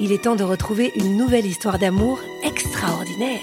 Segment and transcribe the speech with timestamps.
[0.00, 3.38] il est temps de retrouver une nouvelle histoire d'amour extraordinaire.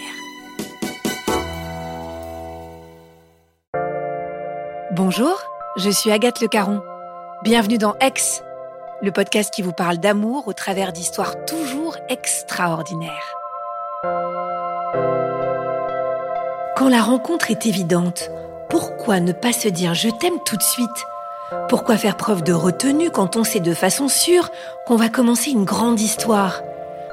[4.92, 5.40] Bonjour,
[5.78, 6.82] je suis Agathe Le Caron.
[7.44, 8.42] Bienvenue dans Ex,
[9.04, 13.36] le podcast qui vous parle d'amour au travers d'histoires toujours extraordinaires.
[16.76, 18.32] Quand la rencontre est évidente,
[18.70, 21.06] pourquoi ne pas se dire je t'aime tout de suite?
[21.70, 24.50] Pourquoi faire preuve de retenue quand on sait de façon sûre
[24.86, 26.62] qu'on va commencer une grande histoire?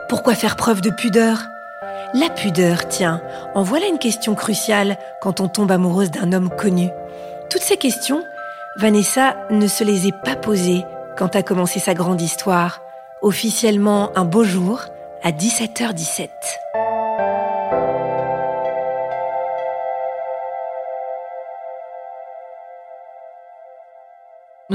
[0.09, 1.45] Pourquoi faire preuve de pudeur?
[2.15, 3.21] La pudeur, tiens,
[3.55, 6.89] en voilà une question cruciale quand on tombe amoureuse d'un homme connu.
[7.51, 8.23] Toutes ces questions,
[8.77, 10.85] Vanessa ne se les est pas posées
[11.17, 12.81] quand a commencé sa grande histoire,
[13.23, 14.81] officiellement un beau jour
[15.23, 16.29] à 17h17.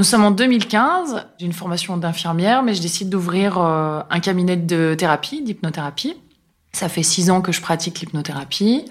[0.00, 4.56] Nous sommes en 2015, j'ai une formation d'infirmière, mais je décide d'ouvrir euh, un cabinet
[4.56, 6.16] de thérapie, d'hypnothérapie.
[6.72, 8.86] Ça fait six ans que je pratique l'hypnothérapie.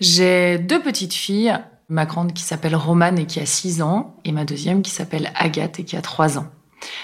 [0.00, 1.54] J'ai deux petites filles,
[1.90, 5.30] ma grande qui s'appelle Romane et qui a six ans, et ma deuxième qui s'appelle
[5.34, 6.46] Agathe et qui a trois ans.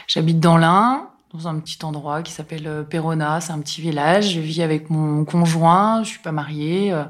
[0.06, 4.30] J'habite dans l'Ain, dans un petit endroit qui s'appelle euh, Perona, c'est un petit village.
[4.30, 7.04] Je vis avec mon conjoint, je suis pas mariée, euh,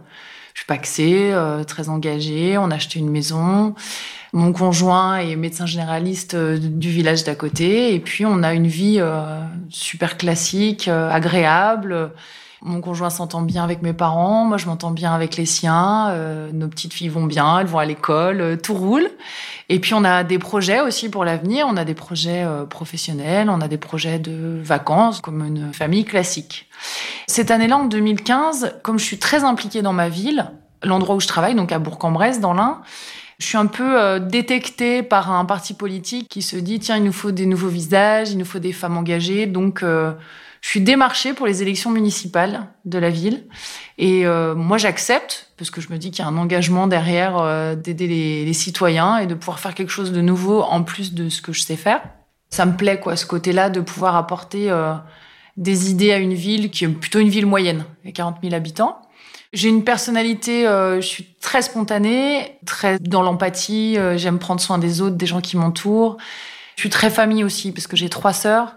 [0.55, 1.35] je suis paxée,
[1.67, 2.57] très engagée.
[2.57, 3.75] On a acheté une maison.
[4.35, 7.95] Mon conjoint est médecin généraliste euh, du village d'à côté.
[7.95, 12.11] Et puis, on a une vie euh, super classique, euh, agréable.
[12.65, 16.17] Mon conjoint s'entend bien avec mes parents, moi je m'entends bien avec les siens,
[16.53, 19.11] nos petites filles vont bien, elles vont à l'école, tout roule.
[19.69, 23.61] Et puis on a des projets aussi pour l'avenir, on a des projets professionnels, on
[23.61, 26.67] a des projets de vacances comme une famille classique.
[27.27, 30.51] Cette année-là, en 2015, comme je suis très impliquée dans ma ville,
[30.83, 32.81] l'endroit où je travaille, donc à Bourg-en-Bresse dans l'Ain,
[33.39, 37.05] je suis un peu euh, détectée par un parti politique qui se dit tiens, il
[37.05, 39.47] nous faut des nouveaux visages, il nous faut des femmes engagées.
[39.47, 40.13] Donc, euh,
[40.65, 43.45] je suis démarchée pour les élections municipales de la ville.
[43.99, 47.77] Et euh, moi, j'accepte parce que je me dis qu'il y a un engagement derrière
[47.77, 51.29] d'aider les, les, citoyens et de pouvoir faire quelque chose de nouveau en plus de
[51.29, 52.01] ce que je sais faire.
[52.49, 54.73] Ça me plaît, quoi, ce côté-là de pouvoir apporter
[55.57, 59.01] des idées à une ville qui est plutôt une ville moyenne, avec 40 000 habitants.
[59.55, 63.97] J'ai une personnalité, euh, je suis très spontanée, très dans l'empathie.
[63.97, 66.17] Euh, j'aime prendre soin des autres, des gens qui m'entourent.
[66.75, 68.75] Je suis très famille aussi parce que j'ai trois sœurs.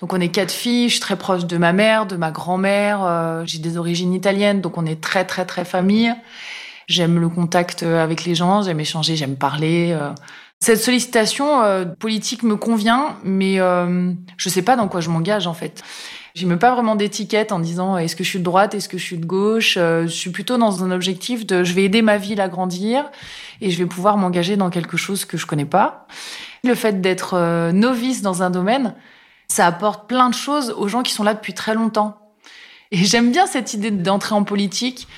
[0.00, 0.88] Donc on est quatre filles.
[0.88, 3.04] Je suis très proche de ma mère, de ma grand-mère.
[3.04, 6.14] Euh, j'ai des origines italiennes, donc on est très très très famille.
[6.86, 9.98] J'aime le contact avec les gens, j'aime échanger, j'aime parler.
[10.60, 11.62] Cette sollicitation
[11.98, 13.56] politique me convient, mais
[14.36, 15.82] je sais pas dans quoi je m'engage en fait.
[16.34, 18.98] J'ai même pas vraiment d'étiquette en disant est-ce que je suis de droite, est-ce que
[18.98, 19.76] je suis de gauche.
[19.76, 23.08] Euh, je suis plutôt dans un objectif de je vais aider ma ville à grandir
[23.60, 26.08] et je vais pouvoir m'engager dans quelque chose que je connais pas.
[26.64, 28.96] Le fait d'être euh, novice dans un domaine,
[29.48, 32.18] ça apporte plein de choses aux gens qui sont là depuis très longtemps.
[32.90, 35.08] Et j'aime bien cette idée d'entrer en politique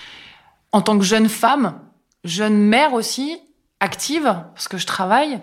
[0.72, 1.78] en tant que jeune femme,
[2.24, 3.38] jeune mère aussi,
[3.80, 5.40] active, parce que je travaille.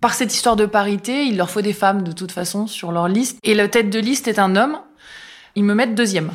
[0.00, 3.08] Par cette histoire de parité, il leur faut des femmes de toute façon sur leur
[3.08, 3.38] liste.
[3.42, 4.78] Et la tête de liste est un homme
[5.54, 6.30] ils me mettent deuxième.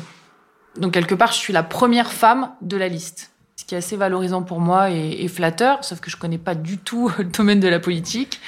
[0.76, 3.30] Donc quelque part, je suis la première femme de la liste.
[3.56, 6.78] Ce qui est assez valorisant pour moi et, flatteur, sauf que je connais pas du
[6.78, 8.40] tout le domaine de la politique.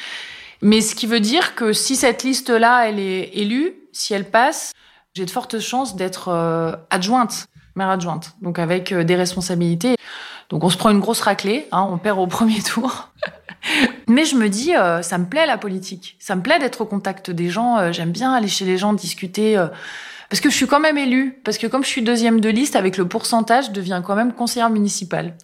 [0.63, 4.73] Mais ce qui veut dire que si cette liste-là, elle est élue, si elle passe,
[5.13, 9.97] j'ai de fortes chances d'être euh, adjointe, maire adjointe, donc avec euh, des responsabilités.
[10.51, 13.09] Donc on se prend une grosse raclée, hein, on perd au premier tour.
[14.07, 16.87] Mais je me dis, euh, ça me plaît la politique, ça me plaît d'être au
[16.87, 19.57] contact des gens, j'aime bien aller chez les gens discuter.
[20.31, 22.77] parce que je suis quand même élue, parce que comme je suis deuxième de liste,
[22.77, 25.35] avec le pourcentage, je deviens quand même conseillère municipale.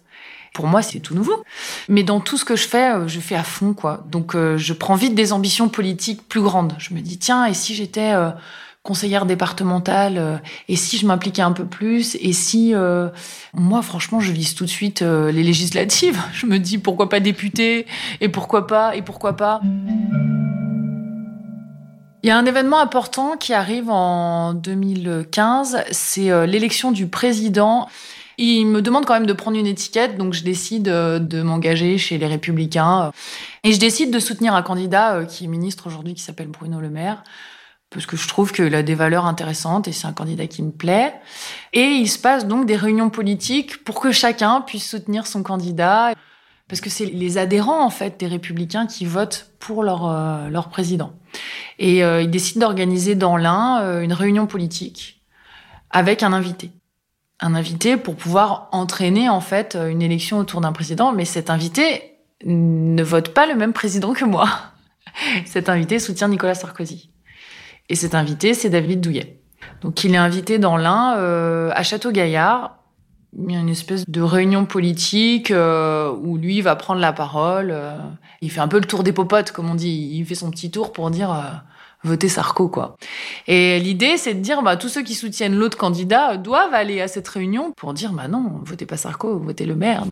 [0.53, 1.43] Pour moi, c'est tout nouveau.
[1.87, 4.03] Mais dans tout ce que je fais, je fais à fond, quoi.
[4.09, 6.73] Donc, je prends vite des ambitions politiques plus grandes.
[6.79, 8.13] Je me dis, tiens, et si j'étais
[8.83, 10.37] conseillère départementale, euh,
[10.67, 13.09] et si je m'impliquais un peu plus, et si euh,
[13.53, 17.19] moi franchement je vise tout de suite euh, les législatives, je me dis pourquoi pas
[17.19, 17.85] député,
[18.21, 19.61] et pourquoi pas, et pourquoi pas.
[22.21, 27.87] Il y a un événement important qui arrive en 2015, c'est l'élection du président.
[28.41, 32.17] Il me demande quand même de prendre une étiquette, donc je décide de m'engager chez
[32.17, 33.11] les Républicains.
[33.65, 36.89] Et je décide de soutenir un candidat qui est ministre aujourd'hui, qui s'appelle Bruno Le
[36.89, 37.23] Maire
[37.89, 40.71] parce que je trouve qu'il a des valeurs intéressantes et c'est un candidat qui me
[40.71, 41.13] plaît.
[41.73, 46.13] Et il se passe donc des réunions politiques pour que chacun puisse soutenir son candidat,
[46.67, 50.69] parce que c'est les adhérents en fait des républicains qui votent pour leur, euh, leur
[50.69, 51.13] président.
[51.79, 55.23] Et euh, il décide d'organiser dans l'un euh, une réunion politique
[55.89, 56.71] avec un invité.
[57.41, 62.17] Un invité pour pouvoir entraîner en fait une élection autour d'un président, mais cet invité
[62.45, 64.49] ne vote pas le même président que moi.
[65.45, 67.09] Cet invité soutient Nicolas Sarkozy.
[67.89, 69.39] Et cet invité, c'est David Douillet.
[69.81, 72.77] Donc il est invité dans l'Ain, euh, à Château-Gaillard.
[73.37, 77.69] Il y a une espèce de réunion politique euh, où lui va prendre la parole.
[77.71, 77.95] Euh.
[78.41, 80.11] il fait un peu le tour des popotes, comme on dit.
[80.13, 81.63] Il fait son petit tour pour dire
[82.05, 82.97] euh, votez Sarko, quoi.
[83.47, 87.07] Et l'idée, c'est de dire bah, tous ceux qui soutiennent l'autre candidat doivent aller à
[87.07, 90.05] cette réunion pour dire bah non, votez pas Sarko, votez le maire.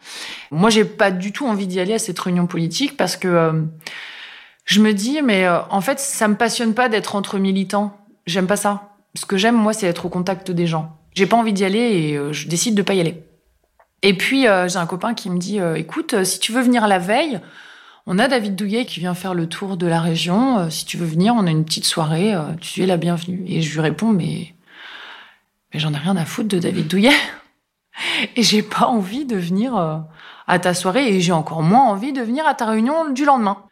[0.51, 3.67] Moi, j'ai pas du tout envie d'y aller à cette réunion politique parce que
[4.67, 7.97] je me dis, mais euh, en fait, ça me passionne pas d'être entre militants.
[8.27, 8.89] J'aime pas ça.
[9.15, 10.97] Ce que j'aime, moi, c'est être au contact des gens.
[11.15, 13.23] J'ai pas envie d'y aller et euh, je décide de pas y aller.
[14.03, 16.99] Et puis, euh, j'ai un copain qui me dit, écoute, si tu veux venir la
[16.99, 17.39] veille,
[18.07, 20.69] on a David Douillet qui vient faire le tour de la région.
[20.71, 22.33] si tu veux venir, on a une petite soirée.
[22.59, 23.44] tu es la bienvenue.
[23.48, 24.56] Et je lui réponds, mais,
[25.74, 27.15] mais j'en ai rien à foutre de David Douillet.
[28.36, 29.75] et j'ai pas envie de venir
[30.48, 33.63] à ta soirée et j'ai encore moins envie de venir à ta réunion du lendemain.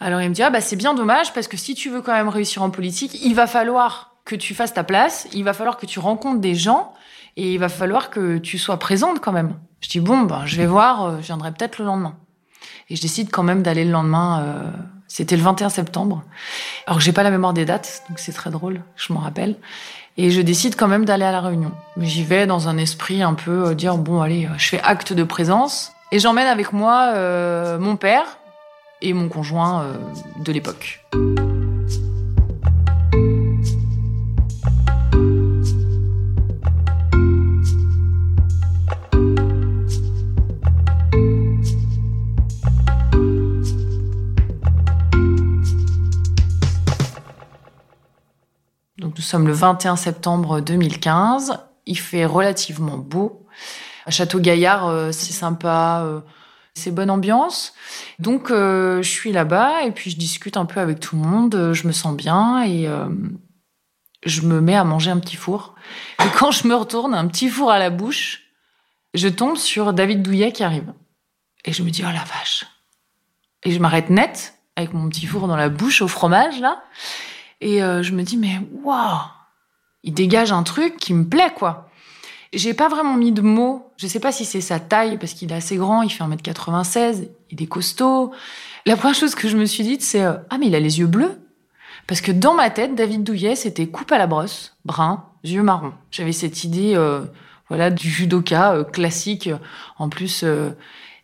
[0.00, 2.12] Alors il me dit ah bah c'est bien dommage parce que si tu veux quand
[2.12, 5.76] même réussir en politique, il va falloir que tu fasses ta place, il va falloir
[5.76, 6.92] que tu rencontres des gens
[7.36, 9.58] et il va falloir que tu sois présente quand même.
[9.80, 12.16] Je dis bon bah je vais voir, euh, je viendrai peut-être le lendemain.
[12.90, 14.42] Et je décide quand même d'aller le lendemain.
[14.42, 14.70] Euh,
[15.06, 16.22] c'était le 21 septembre.
[16.86, 19.56] Alors que j'ai pas la mémoire des dates, donc c'est très drôle, je m'en rappelle.
[20.16, 21.72] Et je décide quand même d'aller à la réunion.
[21.96, 25.12] Mais j'y vais dans un esprit un peu euh, dire bon allez, je fais acte
[25.12, 25.92] de présence.
[26.12, 27.12] Et j'emmène avec moi
[27.78, 28.38] mon père,
[29.02, 29.94] et mon conjoint euh,
[30.40, 31.00] de l'époque.
[49.18, 51.58] Nous sommes le 21 septembre 2015.
[51.86, 53.46] Il fait relativement beau.
[54.06, 56.02] À Château Gaillard, euh, c'est sympa.
[56.04, 56.20] Euh,
[56.74, 57.74] c'est bonne ambiance.
[58.20, 61.72] Donc euh, je suis là-bas et puis je discute un peu avec tout le monde,
[61.72, 62.88] je me sens bien et
[64.24, 65.74] je me mets à manger un petit four.
[66.20, 68.44] Et quand je me retourne, un petit four à la bouche,
[69.14, 70.92] je tombe sur David Douillet qui arrive.
[71.64, 72.64] Et je me dis, oh la vache.
[73.64, 76.80] Et je m'arrête net avec mon petit four dans la bouche au fromage là.
[77.60, 79.18] Et euh, je me dis, mais waouh,
[80.04, 81.88] il dégage un truc qui me plaît quoi.
[82.52, 83.92] J'ai pas vraiment mis de mots.
[83.98, 87.28] Je sais pas si c'est sa taille, parce qu'il est assez grand, il fait 1m96,
[87.50, 88.32] il est costaud.
[88.86, 91.00] La première chose que je me suis dite, c'est euh, Ah, mais il a les
[91.00, 91.38] yeux bleus
[92.06, 95.92] Parce que dans ma tête, David Douillet, c'était coupe à la brosse, brun, yeux marrons.
[96.10, 97.20] J'avais cette idée, euh,
[97.68, 99.50] voilà, du judoka classique.
[99.98, 100.42] En plus,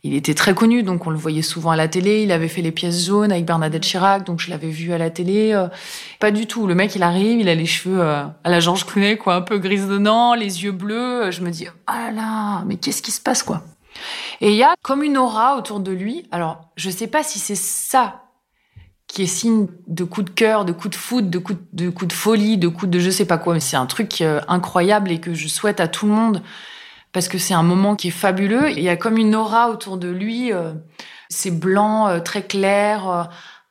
[0.05, 2.23] il était très connu, donc on le voyait souvent à la télé.
[2.23, 5.09] Il avait fait les pièces jaunes avec Bernadette Chirac, donc je l'avais vu à la
[5.09, 5.53] télé.
[5.53, 5.69] Euh,
[6.21, 6.67] pas du tout.
[6.67, 9.41] Le mec, il arrive, il a les cheveux euh, à la Georges Clooney, quoi, un
[9.41, 11.31] peu grisonnant, les yeux bleus.
[11.31, 13.63] Je me dis, ah là, mais qu'est-ce qui se passe, quoi?
[14.43, 16.27] Et il y a comme une aura autour de lui.
[16.31, 18.25] Alors, je sais pas si c'est ça
[19.07, 22.59] qui est signe de coup de cœur, de coup de foot, de coup de, folie,
[22.59, 23.55] de coup de je sais pas quoi.
[23.55, 26.43] Mais c'est un truc euh, incroyable et que je souhaite à tout le monde
[27.15, 28.71] parce que c'est un moment qui est fabuleux.
[28.73, 30.53] Il y a comme une aura autour de lui.
[30.53, 30.75] Euh,
[31.31, 33.23] c'est blanc, euh, très clair, euh,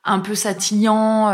[0.02, 1.28] un peu satillant,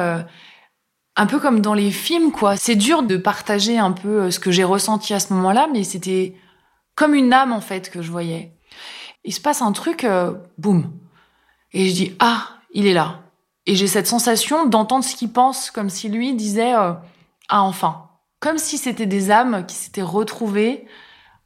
[1.17, 2.57] un peu comme dans les films, quoi.
[2.57, 6.35] C'est dur de partager un peu ce que j'ai ressenti à ce moment-là, mais c'était
[6.95, 8.53] comme une âme, en fait, que je voyais.
[9.25, 10.07] Il se passe un truc,
[10.57, 10.93] boum.
[11.73, 13.23] Et je dis, ah, il est là.
[13.67, 17.03] Et j'ai cette sensation d'entendre ce qu'il pense, comme si lui disait Ah,
[17.49, 18.07] enfin.
[18.39, 20.87] Comme si c'était des âmes qui s'étaient retrouvées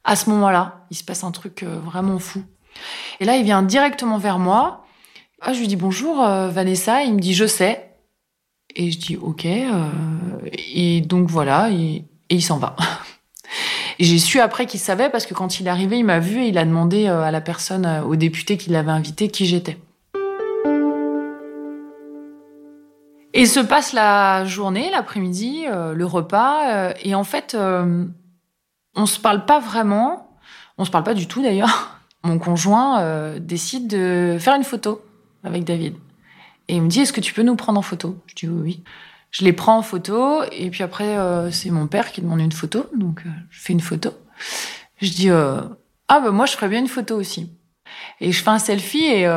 [0.05, 0.85] à ce moment-là.
[0.91, 2.43] Il se passe un truc euh, vraiment fou.
[3.19, 4.85] Et là, il vient directement vers moi.
[5.41, 7.03] Ah, je lui dis bonjour, euh, Vanessa.
[7.03, 7.89] Il me dit je sais.
[8.75, 9.45] Et je dis ok.
[10.55, 12.75] et donc voilà, et, il s'en va.
[13.99, 16.47] J'ai su après qu'il savait parce que quand il est arrivé, il m'a vu et
[16.49, 19.77] il a demandé à la personne, au député qui l'avait invité, qui j'étais.
[23.37, 28.05] Et se passe la journée, l'après-midi, euh, le repas, euh, et en fait, euh,
[28.95, 30.37] on se parle pas vraiment,
[30.77, 31.99] on se parle pas du tout d'ailleurs.
[32.23, 35.05] Mon conjoint décide de faire une photo
[35.43, 35.93] avec David.
[36.67, 38.17] Et il me dit, est-ce que tu peux nous prendre en photo?
[38.25, 38.83] Je dis oui.
[39.29, 41.17] Je les prends en photo, et puis après,
[41.51, 43.21] c'est mon père qui demande une photo, donc
[43.51, 44.09] je fais une photo.
[45.03, 45.69] Je dis, ah
[46.07, 47.51] bah moi je ferais bien une photo aussi.
[48.21, 49.27] Et je fais un selfie, et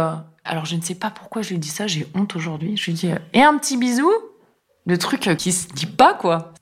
[0.49, 2.77] alors je ne sais pas pourquoi je lui dis ça, j'ai honte aujourd'hui.
[2.77, 4.11] Je lui dis euh, et un petit bisou,
[4.87, 6.55] le truc euh, qui se dit pas quoi.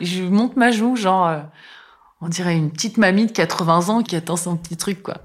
[0.00, 1.40] Et je monte ma joue, genre euh,
[2.20, 5.18] on dirait une petite mamie de 80 ans qui attend son petit truc quoi.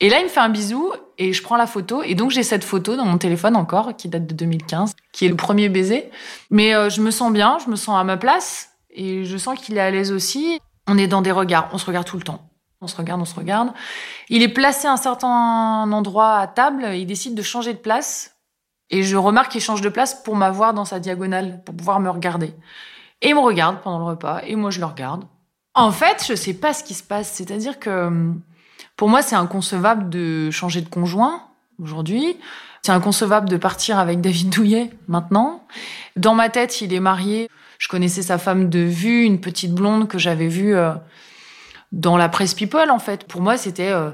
[0.00, 2.42] Et là il me fait un bisou et je prends la photo et donc j'ai
[2.42, 6.10] cette photo dans mon téléphone encore qui date de 2015, qui est le premier baiser.
[6.50, 9.76] Mais je me sens bien, je me sens à ma place et je sens qu'il
[9.76, 10.58] est à l'aise aussi.
[10.86, 12.50] On est dans des regards, on se regarde tout le temps.
[12.80, 13.72] On se regarde, on se regarde.
[14.30, 18.36] Il est placé à un certain endroit à table, il décide de changer de place.
[18.88, 22.08] Et je remarque qu'il change de place pour m'avoir dans sa diagonale, pour pouvoir me
[22.08, 22.54] regarder.
[23.20, 25.24] Et il me regarde pendant le repas, et moi je le regarde.
[25.74, 27.30] En fait, je sais pas ce qui se passe.
[27.32, 28.10] C'est-à-dire que
[28.96, 31.42] pour moi, c'est inconcevable de changer de conjoint
[31.82, 32.36] aujourd'hui.
[32.82, 35.64] C'est inconcevable de partir avec David Douillet maintenant.
[36.16, 37.48] Dans ma tête, il est marié.
[37.78, 40.92] Je connaissais sa femme de vue, une petite blonde que j'avais vue euh,
[41.92, 43.24] dans la presse people, en fait.
[43.24, 44.10] Pour moi, c'était euh,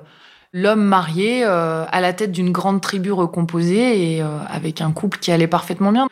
[0.53, 5.19] l'homme marié euh, à la tête d'une grande tribu recomposée et euh, avec un couple
[5.19, 6.09] qui allait parfaitement bien.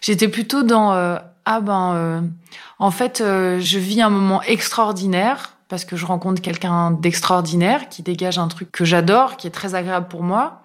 [0.00, 1.18] J'étais plutôt dans
[1.50, 2.30] ah ben
[2.78, 8.38] en fait je vis un moment extraordinaire parce que je rencontre quelqu'un d'extraordinaire qui dégage
[8.38, 10.62] un truc que j'adore, qui est très agréable pour moi.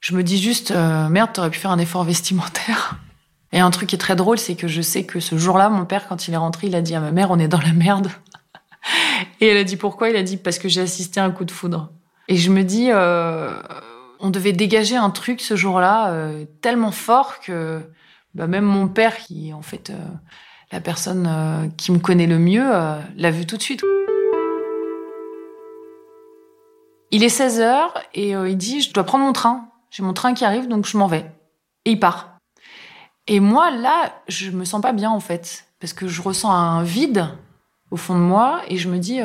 [0.00, 0.72] Je me dis juste
[1.10, 2.96] merde, t'aurais pu faire un effort vestimentaire.
[3.54, 5.84] Et un truc qui est très drôle, c'est que je sais que ce jour-là, mon
[5.84, 7.72] père, quand il est rentré, il a dit à ma mère, on est dans la
[7.72, 8.08] merde.
[9.40, 10.10] Et elle a dit pourquoi?
[10.10, 11.92] Il a dit parce que j'ai assisté à un coup de foudre.
[12.26, 13.52] Et je me dis, euh,
[14.18, 17.80] on devait dégager un truc ce jour-là euh, tellement fort que
[18.34, 19.96] bah, même mon père, qui est en fait euh,
[20.72, 23.82] la personne euh, qui me connaît le mieux, euh, l'a vu tout de suite.
[27.10, 29.68] Il est 16 h et il dit, je dois prendre mon train.
[29.90, 31.30] J'ai mon train qui arrive, donc je m'en vais.
[31.84, 32.38] Et il part.
[33.28, 35.66] Et moi, là, je me sens pas bien, en fait.
[35.78, 37.28] Parce que je ressens un vide
[37.92, 39.20] au fond de moi et je me dis,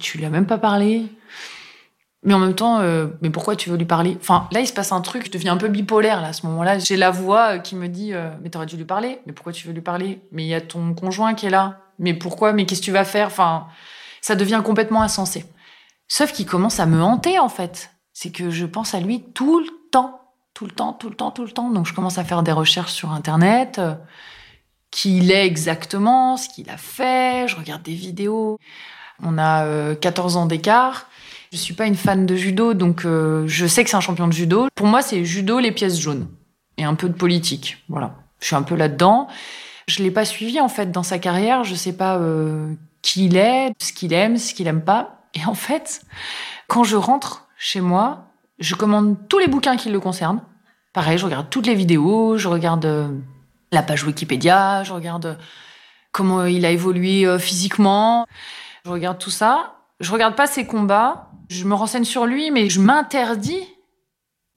[0.00, 1.04] tu lui as même pas parlé.
[2.24, 4.16] Mais en même temps, euh, mais pourquoi tu veux lui parler?
[4.20, 6.46] Enfin, là, il se passe un truc, je deviens un peu bipolaire là, à ce
[6.46, 6.78] moment-là.
[6.78, 9.20] J'ai la voix qui me dit, euh, mais t'aurais dû lui parler.
[9.26, 10.20] Mais pourquoi tu veux lui parler?
[10.32, 11.80] Mais il y a ton conjoint qui est là.
[11.98, 12.52] Mais pourquoi?
[12.52, 13.26] Mais qu'est-ce que tu vas faire?
[13.26, 13.66] Enfin,
[14.20, 15.44] ça devient complètement insensé.
[16.08, 17.90] Sauf qu'il commence à me hanter en fait.
[18.12, 20.20] C'est que je pense à lui tout le temps,
[20.54, 21.70] tout le temps, tout le temps, tout le temps.
[21.70, 23.80] Donc je commence à faire des recherches sur Internet
[24.94, 28.58] qui il est exactement, ce qu'il a fait, je regarde des vidéos.
[29.20, 31.08] On a 14 euh, ans d'écart.
[31.54, 34.26] Je suis pas une fan de judo, donc euh, je sais que c'est un champion
[34.26, 34.66] de judo.
[34.74, 36.26] Pour moi, c'est judo, les pièces jaunes
[36.78, 37.84] et un peu de politique.
[37.88, 39.28] Voilà, je suis un peu là-dedans.
[39.86, 41.62] Je l'ai pas suivi en fait dans sa carrière.
[41.62, 45.28] Je sais pas euh, qui il est, ce qu'il aime, ce qu'il aime pas.
[45.34, 46.02] Et en fait,
[46.66, 50.42] quand je rentre chez moi, je commande tous les bouquins qui le concernent.
[50.92, 53.14] Pareil, je regarde toutes les vidéos, je regarde
[53.70, 55.38] la page Wikipédia, je regarde
[56.10, 58.26] comment il a évolué euh, physiquement,
[58.84, 59.70] je regarde tout ça.
[60.00, 63.62] Je regarde pas ses combats, je me renseigne sur lui, mais je m'interdis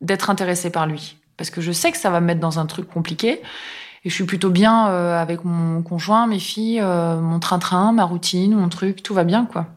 [0.02, 1.18] d'être intéressée par lui.
[1.38, 3.42] Parce que je sais que ça va me mettre dans un truc compliqué.
[4.04, 8.04] Et je suis plutôt bien euh, avec mon conjoint, mes filles, euh, mon train-train, ma
[8.04, 9.68] routine, mon truc, tout va bien, quoi.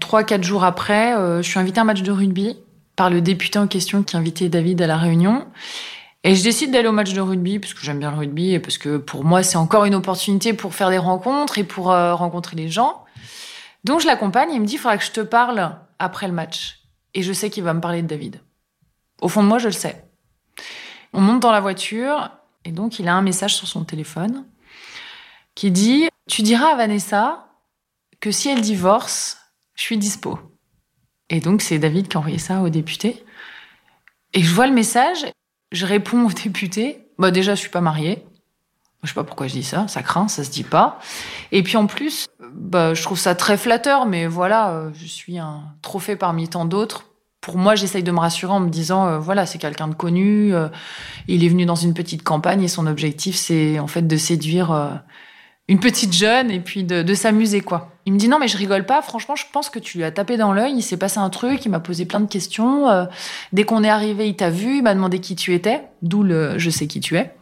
[0.00, 2.56] Trois, quatre jours après, je suis invitée à un match de rugby
[2.96, 5.44] par le député en question qui invitait David à la réunion.
[6.24, 8.58] Et je décide d'aller au match de rugby parce que j'aime bien le rugby et
[8.58, 12.16] parce que pour moi c'est encore une opportunité pour faire des rencontres et pour euh,
[12.16, 13.04] rencontrer les gens.
[13.86, 16.34] Donc je l'accompagne et il me dit il faudra que je te parle après le
[16.34, 16.82] match.
[17.14, 18.42] Et je sais qu'il va me parler de David.
[19.20, 20.04] Au fond de moi, je le sais.
[21.12, 22.30] On monte dans la voiture
[22.64, 24.44] et donc il a un message sur son téléphone
[25.54, 27.46] qui dit Tu diras à Vanessa
[28.20, 29.38] que si elle divorce,
[29.74, 30.38] je suis dispo.
[31.30, 33.24] Et donc c'est David qui a envoyé ça au député.
[34.34, 35.26] Et je vois le message
[35.72, 38.24] je réponds au député, bah déjà je suis pas mariée.
[39.02, 40.98] Je sais pas pourquoi je dis ça, ça craint, ça se dit pas.
[41.52, 45.38] Et puis en plus, bah, je trouve ça très flatteur, mais voilà, euh, je suis
[45.38, 47.04] un trophée parmi tant d'autres
[47.42, 50.52] pour moi, j'essaye de me rassurer en me disant, euh, voilà, c'est quelqu'un de connu,
[50.52, 50.66] euh,
[51.28, 55.00] il est venu dans une petite campagne et son objectif, c'est en fait de séduire
[55.68, 57.92] une petite jeune et puis de, de s'amuser, quoi.
[58.04, 60.10] Il me dit, non, mais je rigole pas, franchement, je pense que tu lui as
[60.10, 63.06] tapé dans l'œil, il s'est passé un truc, il m'a posé plein de questions.
[63.52, 66.58] dès qu'on est arrivé, il t'a vu, il m'a demandé qui tu étais, d'où le
[66.58, 67.32] je sais qui tu es.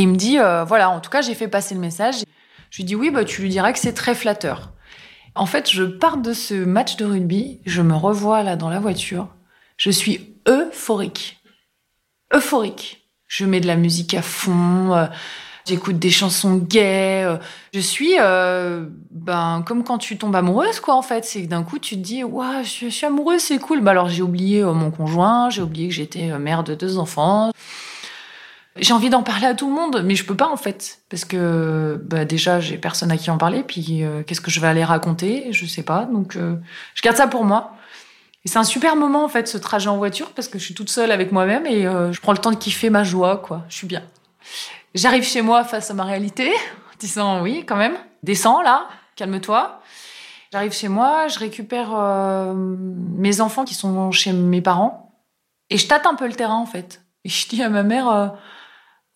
[0.00, 2.24] Et il me dit, voilà, en tout cas, j'ai fait passer le message.
[2.70, 4.72] Je lui dis, oui, bah, tu lui diras que c'est très flatteur.
[5.34, 8.80] En fait, je pars de ce match de rugby, je me revois là dans la
[8.80, 9.28] voiture,
[9.76, 11.38] je suis euphorique.
[12.34, 13.08] Euphorique.
[13.26, 15.06] Je mets de la musique à fond, euh,
[15.64, 17.36] j'écoute des chansons gays, euh,
[17.72, 21.62] je suis euh, ben comme quand tu tombes amoureuse quoi en fait, c'est que d'un
[21.62, 23.82] coup tu te dis waouh, je, suis amoureuse, c'est cool.
[23.82, 27.52] Bah alors j'ai oublié mon conjoint, j'ai oublié que j'étais mère de deux enfants.
[28.80, 31.26] J'ai envie d'en parler à tout le monde, mais je peux pas en fait, parce
[31.26, 33.62] que bah, déjà j'ai personne à qui en parler.
[33.62, 36.56] Puis euh, qu'est-ce que je vais aller raconter Je sais pas, donc euh,
[36.94, 37.74] je garde ça pour moi.
[38.46, 40.74] Et c'est un super moment en fait ce trajet en voiture parce que je suis
[40.74, 43.66] toute seule avec moi-même et euh, je prends le temps de kiffer ma joie quoi.
[43.68, 44.02] Je suis bien.
[44.94, 49.82] J'arrive chez moi face à ma réalité, en disant oui quand même, descends là, calme-toi.
[50.52, 51.90] J'arrive chez moi, je récupère
[52.54, 55.14] mes enfants qui sont chez mes parents
[55.68, 57.02] et je tâte un peu le terrain en fait.
[57.24, 58.32] Et je dis à ma mère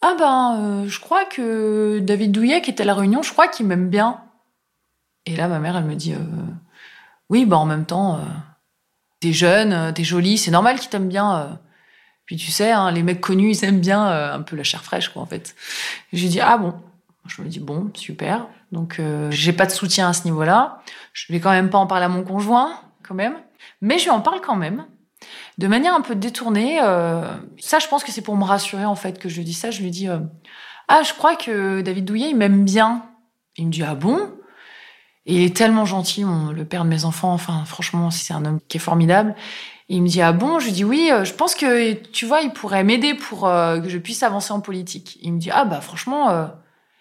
[0.06, 3.48] ah ben, euh, je crois que David Douillet, qui était à la réunion, je crois
[3.48, 4.20] qu'il m'aime bien.
[5.24, 6.18] Et là, ma mère, elle me dit, euh,
[7.30, 8.18] oui, ben en même temps, euh,
[9.20, 11.58] t'es jeune, t'es jolie, c'est normal qu'il t'aime bien.
[12.26, 15.08] Puis tu sais, hein, les mecs connus, ils aiment bien un peu la chair fraîche,
[15.08, 15.56] quoi, en fait.
[16.12, 16.74] J'ai dit, ah bon.
[17.26, 18.46] Je me dis, bon, super.
[18.72, 20.82] Donc, j'ai pas de soutien à ce niveau-là.
[21.14, 23.36] Je vais quand même pas en parler à mon conjoint, quand même.
[23.80, 24.84] Mais je lui en parle quand même
[25.58, 26.80] de manière un peu détournée.
[26.82, 29.54] Euh, ça, je pense que c'est pour me rassurer en fait que je lui dis
[29.54, 29.70] ça.
[29.70, 30.18] Je lui dis euh,
[30.88, 33.04] ah, je crois que David Douillet il m'aime bien.
[33.56, 34.18] Il me dit ah bon?
[35.26, 37.32] Il est tellement gentil, le père de mes enfants.
[37.32, 39.34] Enfin, franchement, c'est un homme qui est formidable.
[39.88, 40.58] il me dit ah bon?
[40.58, 41.08] Je lui dis oui.
[41.12, 44.60] Euh, je pense que tu vois, il pourrait m'aider pour que je puisse avancer en
[44.60, 45.18] politique.
[45.22, 46.50] Il me dit ah bah franchement,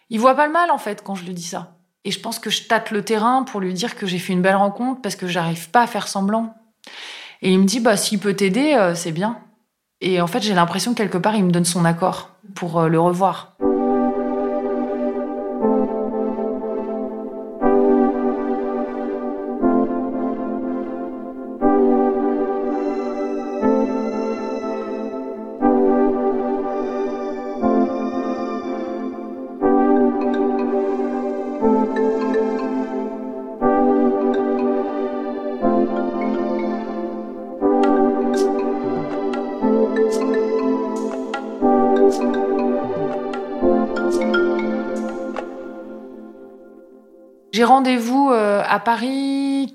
[0.10, 1.76] il voit pas le mal en fait quand je lui dis ça.
[2.06, 4.42] Et je pense que je tâte le terrain pour lui dire que j'ai fait une
[4.42, 6.54] belle rencontre parce que j'arrive pas à faire semblant.
[7.44, 9.38] Et il me dit, bah, s'il peut t'aider, euh, c'est bien.
[10.00, 12.88] Et en fait, j'ai l'impression que quelque part, il me donne son accord pour euh,
[12.88, 13.53] le revoir.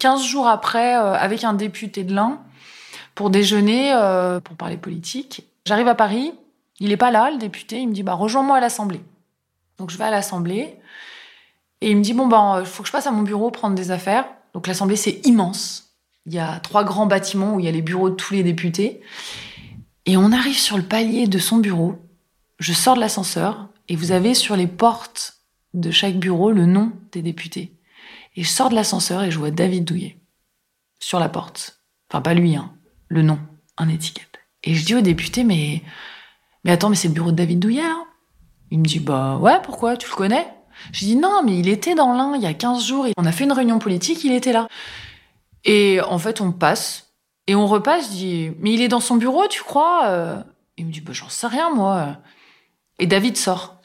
[0.08, 2.40] 15 jours après euh, avec un député de l'Ain
[3.14, 5.46] pour déjeuner, euh, pour parler politique.
[5.66, 6.32] J'arrive à Paris,
[6.80, 9.02] il n'est pas là, le député, il me dit bah, rejoins-moi à l'Assemblée.
[9.76, 10.76] Donc je vais à l'Assemblée
[11.82, 13.74] et il me dit bon ben il faut que je passe à mon bureau prendre
[13.74, 14.24] des affaires.
[14.54, 15.92] Donc l'Assemblée c'est immense.
[16.24, 18.42] Il y a trois grands bâtiments où il y a les bureaux de tous les
[18.42, 19.02] députés.
[20.06, 21.96] Et on arrive sur le palier de son bureau.
[22.60, 25.34] Je sors de l'ascenseur et vous avez sur les portes
[25.74, 27.77] de chaque bureau le nom des députés.
[28.36, 30.18] Et je sors de l'ascenseur et je vois David Douillet
[31.00, 31.80] sur la porte.
[32.10, 32.72] Enfin, pas lui, hein,
[33.08, 33.38] le nom,
[33.76, 34.40] un étiquette.
[34.64, 35.82] Et je dis au député, mais,
[36.64, 38.06] mais attends, mais c'est le bureau de David Douillet, hein
[38.70, 39.96] Il me dit, bah ouais, pourquoi?
[39.96, 40.48] Tu le connais?
[40.92, 43.06] Je dis, non, mais il était dans l'un il y a 15 jours.
[43.16, 44.68] On a fait une réunion politique, il était là.
[45.64, 47.12] Et en fait, on passe.
[47.46, 50.44] Et on repasse, je dis, mais il est dans son bureau, tu crois?
[50.76, 52.18] Il me dit, bah j'en sais rien, moi.
[52.98, 53.80] Et David sort.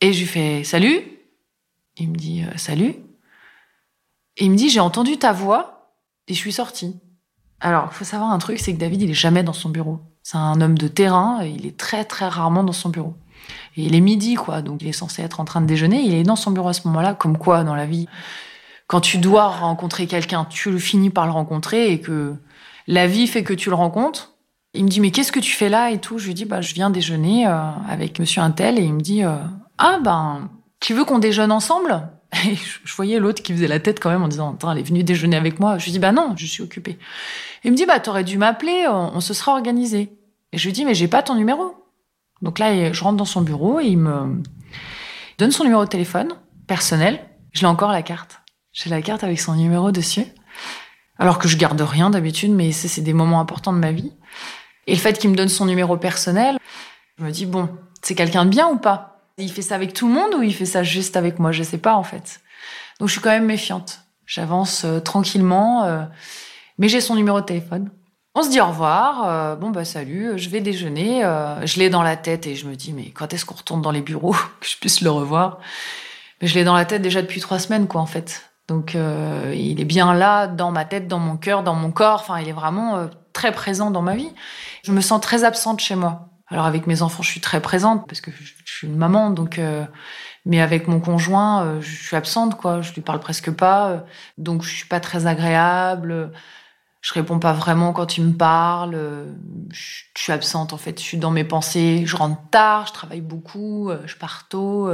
[0.00, 1.02] Et je lui fais, salut?
[1.96, 2.94] Il me dit euh, salut?
[4.40, 5.94] Et il me dit j'ai entendu ta voix
[6.26, 6.98] et je suis sortie.
[7.60, 10.00] Alors, il faut savoir un truc, c'est que David, il est jamais dans son bureau.
[10.22, 13.14] C'est un homme de terrain, il est très très rarement dans son bureau.
[13.76, 16.14] Et il est midi, quoi, donc il est censé être en train de déjeuner, il
[16.14, 18.08] est dans son bureau à ce moment-là, comme quoi dans la vie,
[18.86, 22.34] quand tu dois rencontrer quelqu'un, tu finis par le rencontrer et que
[22.86, 24.32] la vie fait que tu le rencontres.
[24.74, 26.18] Il me dit mais qu'est-ce que tu fais là et tout?
[26.18, 29.22] Je lui dis bah je viens déjeuner euh, avec Monsieur Intel et il me dit
[29.22, 29.36] euh,
[29.78, 30.48] ah ben
[30.80, 32.08] tu veux qu'on déjeune ensemble?
[32.46, 34.82] Et je voyais l'autre qui faisait la tête quand même en disant, attends, elle est
[34.82, 35.78] venue déjeuner avec moi.
[35.78, 36.98] Je lui dis, bah non, je suis occupée.
[37.64, 40.12] Il me dit, bah t'aurais dû m'appeler, on, se sera organisé.
[40.52, 41.74] Et je lui dis, mais j'ai pas ton numéro.
[42.42, 44.40] Donc là, je rentre dans son bureau et il me
[45.38, 46.34] donne son numéro de téléphone
[46.66, 47.20] personnel.
[47.52, 48.40] Je l'ai encore la carte.
[48.72, 50.24] J'ai la carte avec son numéro dessus.
[51.18, 54.12] Alors que je garde rien d'habitude, mais c'est des moments importants de ma vie.
[54.86, 56.56] Et le fait qu'il me donne son numéro personnel,
[57.18, 57.68] je me dis, bon,
[58.00, 59.09] c'est quelqu'un de bien ou pas?
[59.40, 61.52] Il fait ça avec tout le monde ou il fait ça juste avec moi?
[61.52, 62.40] Je sais pas en fait.
[62.98, 64.00] Donc je suis quand même méfiante.
[64.26, 66.02] J'avance euh, tranquillement, euh,
[66.78, 67.90] mais j'ai son numéro de téléphone.
[68.34, 69.28] On se dit au revoir.
[69.28, 71.22] euh, bon bah salut, je vais déjeuner.
[71.64, 73.90] je l'ai dans la tête et je me dis mais quand est-ce qu'on retourne dans
[73.90, 75.58] les bureaux que je puisse le revoir?
[76.40, 78.50] Mais je l'ai dans la tête déjà depuis trois semaines quoi en fait.
[78.68, 82.20] Donc il est bien là dans ma tête, dans mon cœur, dans mon corps.
[82.20, 84.30] Enfin il est vraiment très présent dans ma vie.
[84.84, 86.29] Je me sens très absente chez moi.
[86.50, 89.58] Alors avec mes enfants je suis très présente parce que je, suis une maman donc.
[89.58, 89.84] euh,
[90.46, 92.80] mais avec mon conjoint, euh, je suis absente, quoi.
[92.80, 94.00] Je lui parle presque pas, euh,
[94.38, 96.32] donc je suis pas très agréable.
[97.02, 98.96] Je réponds pas vraiment quand il me parle.
[99.70, 100.98] Je je suis absente en fait.
[100.98, 102.02] Je suis dans mes pensées.
[102.06, 102.86] Je rentre tard.
[102.86, 103.90] Je travaille beaucoup.
[104.04, 104.90] Je pars tôt.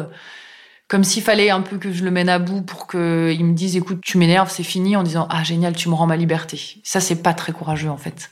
[0.88, 3.76] Comme s'il fallait un peu que je le mène à bout pour qu'il me dise
[3.76, 6.80] écoute tu m'énerves c'est fini en disant ah génial tu me rends ma liberté.
[6.84, 8.30] Ça c'est pas très courageux en fait.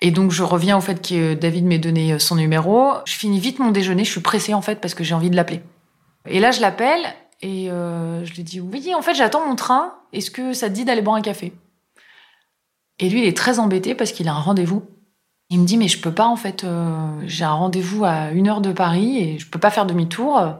[0.00, 2.92] Et donc je reviens au fait que David m'ait donné son numéro.
[3.04, 4.04] Je finis vite mon déjeuner.
[4.04, 5.62] Je suis pressée en fait parce que j'ai envie de l'appeler.
[6.26, 7.02] Et là, je l'appelle
[7.42, 9.94] et euh, je lui dis Oui, en fait, j'attends mon train.
[10.12, 11.52] Est-ce que ça te dit d'aller boire un café?
[12.98, 14.84] Et lui, il est très embêté parce qu'il a un rendez-vous.
[15.48, 16.64] Il me dit Mais je peux pas, en fait.
[16.64, 20.54] euh, j'ai un rendez-vous à une heure de Paris et je peux pas faire demi-tour.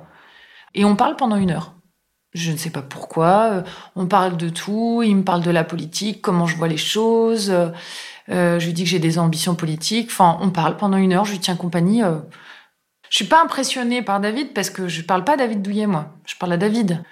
[0.75, 1.75] Et on parle pendant une heure.
[2.33, 3.51] Je ne sais pas pourquoi.
[3.53, 3.63] euh,
[3.97, 5.03] On parle de tout.
[5.05, 7.53] Il me parle de la politique, comment je vois les choses.
[8.29, 10.09] Euh, je lui dis que j'ai des ambitions politiques.
[10.11, 11.25] Enfin, on parle pendant une heure.
[11.25, 12.03] Je lui tiens compagnie.
[12.03, 12.19] euh,
[13.09, 16.11] je suis pas impressionnée par David parce que je parle pas à David Douillet, moi.
[16.27, 17.03] Je parle à David.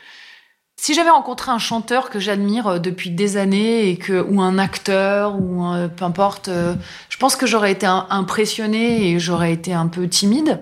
[0.77, 4.59] Si j'avais rencontré un chanteur que j'admire euh, depuis des années et que ou un
[4.59, 9.88] acteur ou un, peu importe, je pense que j'aurais été impressionnée et j'aurais été un
[9.88, 10.61] peu timide.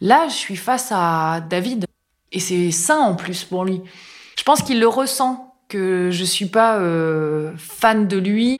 [0.00, 1.84] Là, je suis face à David
[2.32, 3.82] et c'est sain en plus pour lui.
[4.38, 8.58] Je pense qu'il le ressent que je suis pas euh, fan de lui.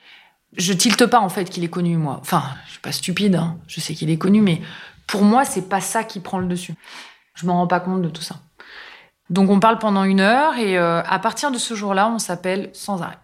[0.56, 2.18] Je tilte pas en fait qu'il est connu moi.
[2.20, 3.36] Enfin, je suis pas stupide.
[3.36, 3.58] hein.
[3.66, 4.60] Je sais qu'il est connu, mais
[5.06, 6.74] pour moi, c'est pas ça qui prend le dessus.
[7.34, 8.36] Je m'en rends pas compte de tout ça.
[9.28, 12.70] Donc on parle pendant une heure et euh, à partir de ce jour-là, on s'appelle
[12.72, 13.18] sans arrêt.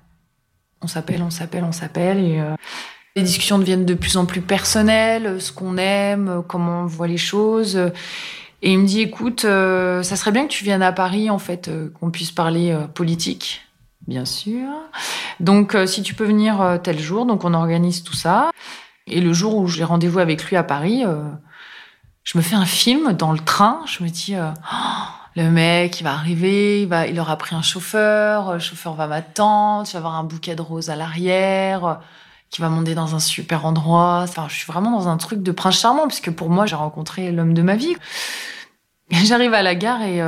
[0.82, 2.54] On s'appelle, on s'appelle, on s'appelle et euh,
[3.16, 7.16] les discussions deviennent de plus en plus personnelles, ce qu'on aime, comment on voit les
[7.16, 7.76] choses.
[8.62, 11.38] Et il me dit, écoute, euh, ça serait bien que tu viennes à Paris, en
[11.38, 13.65] fait, euh, qu'on puisse parler euh, politique.
[14.06, 14.68] Bien sûr.
[15.40, 18.50] Donc, euh, si tu peux venir euh, tel jour, donc on organise tout ça.
[19.06, 21.24] Et le jour où j'ai rendez-vous avec lui à Paris, euh,
[22.22, 23.80] je me fais un film dans le train.
[23.86, 24.76] Je me dis, Oh,
[25.34, 29.06] le mec, il va arriver, il, va, il aura pris un chauffeur, le chauffeur va
[29.06, 32.00] m'attendre, tu vas avoir un bouquet de roses à l'arrière,
[32.50, 34.20] qui va monter dans un super endroit.
[34.22, 37.32] Enfin, je suis vraiment dans un truc de prince charmant, puisque pour moi, j'ai rencontré
[37.32, 37.96] l'homme de ma vie.
[39.10, 40.20] J'arrive à la gare et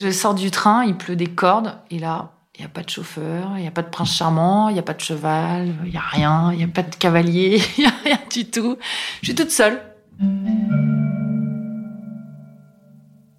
[0.00, 2.30] je sors du train, il pleut des cordes, et là,
[2.60, 4.78] il n'y a pas de chauffeur, il n'y a pas de prince charmant, il n'y
[4.78, 7.84] a pas de cheval, il n'y a rien, il n'y a pas de cavalier, il
[7.84, 8.76] n'y a rien du tout.
[9.22, 9.80] Je suis toute seule.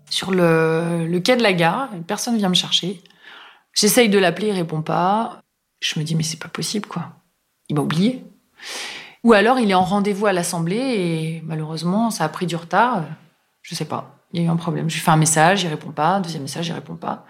[0.10, 3.00] Sur le, quai de la gare, personne vient me chercher.
[3.76, 5.40] J'essaye de l'appeler, il répond pas.
[5.82, 7.12] Je me dis, mais c'est pas possible, quoi.
[7.70, 8.26] Il m'a oublié.
[9.24, 13.04] Ou alors il est en rendez-vous à l'Assemblée et malheureusement, ça a pris du retard.
[13.62, 14.18] Je sais pas.
[14.34, 14.90] Il y a eu un problème.
[14.90, 16.20] Je lui fais un message, il répond pas.
[16.22, 17.28] Deuxième message, il répond pas.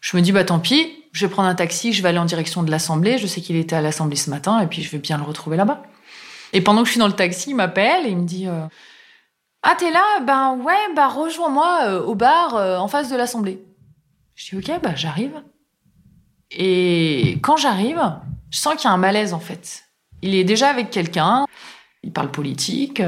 [0.00, 2.24] Je me dis, bah tant pis, je vais prendre un taxi, je vais aller en
[2.24, 3.18] direction de l'Assemblée.
[3.18, 5.56] Je sais qu'il était à l'Assemblée ce matin et puis je vais bien le retrouver
[5.56, 5.82] là-bas.
[6.52, 8.66] Et pendant que je suis dans le taxi, il m'appelle et il me dit euh,
[9.62, 10.04] Ah, t'es là?
[10.24, 13.62] Ben ouais, bah rejoins-moi euh, au bar euh, en face de l'Assemblée.
[14.34, 15.42] Je dis Ok, bah j'arrive.
[16.50, 18.00] Et quand j'arrive,
[18.50, 19.84] je sens qu'il y a un malaise en fait.
[20.22, 21.46] Il est déjà avec quelqu'un,
[22.02, 23.02] il parle politique.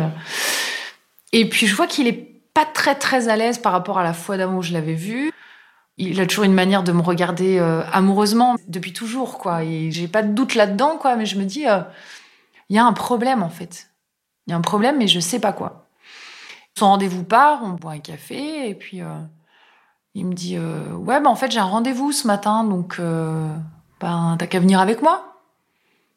[1.32, 4.12] Et puis je vois qu'il est pas très très à l'aise par rapport à la
[4.12, 5.32] fois d'avant où je l'avais vu.
[5.98, 9.62] Il a toujours une manière de me regarder euh, amoureusement depuis toujours, quoi.
[9.62, 11.16] Et j'ai pas de doute là-dedans, quoi.
[11.16, 11.80] Mais je me dis, euh,
[12.70, 13.90] il y a un problème en fait.
[14.46, 15.86] Il y a un problème, mais je sais pas quoi.
[16.78, 19.18] Son rendez-vous part, on boit un café, et puis euh,
[20.14, 24.46] il me dit, ouais, bah en fait j'ai un rendez-vous ce matin, donc ben t'as
[24.46, 25.42] qu'à venir avec moi.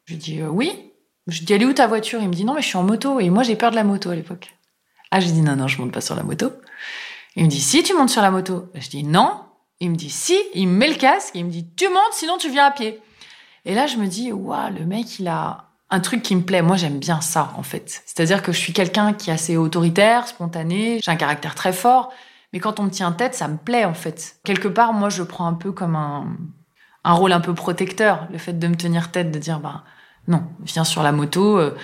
[0.06, 0.92] Je dis, oui.
[1.26, 2.20] Je dis, est où ta voiture?
[2.22, 3.84] Il me dit, non, mais je suis en moto, et moi j'ai peur de la
[3.84, 4.56] moto à l'époque.
[5.10, 6.52] Ah, j'ai dit, non, non, je monte pas sur la moto.
[7.36, 8.70] Il me dit, si tu montes sur la moto.
[8.74, 9.45] Je dis, non.
[9.80, 10.38] Il me dit, si.
[10.54, 13.00] Il me met le casque, il me dit, tu montes, sinon tu viens à pied.
[13.64, 16.62] Et là, je me dis, waouh, le mec, il a un truc qui me plaît.
[16.62, 18.02] Moi, j'aime bien ça, en fait.
[18.06, 22.12] C'est-à-dire que je suis quelqu'un qui est assez autoritaire, spontané, j'ai un caractère très fort.
[22.52, 24.36] Mais quand on me tient tête, ça me plaît, en fait.
[24.44, 26.36] Quelque part, moi, je prends un peu comme un,
[27.04, 28.28] un rôle un peu protecteur.
[28.30, 29.84] Le fait de me tenir tête, de dire, bah,
[30.28, 31.76] non, viens sur la moto, euh,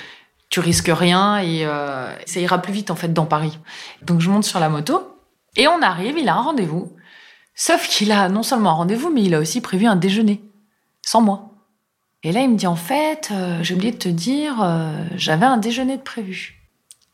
[0.48, 3.58] tu risques rien et euh, ça ira plus vite, en fait, dans Paris.
[4.02, 5.16] Donc, je monte sur la moto
[5.56, 6.96] et on arrive, il a un rendez-vous.
[7.54, 10.42] Sauf qu'il a non seulement un rendez-vous, mais il a aussi prévu un déjeuner.
[11.02, 11.50] Sans moi.
[12.22, 15.46] Et là, il me dit en fait, euh, j'ai oublié de te dire, euh, j'avais
[15.46, 16.58] un déjeuner de prévu.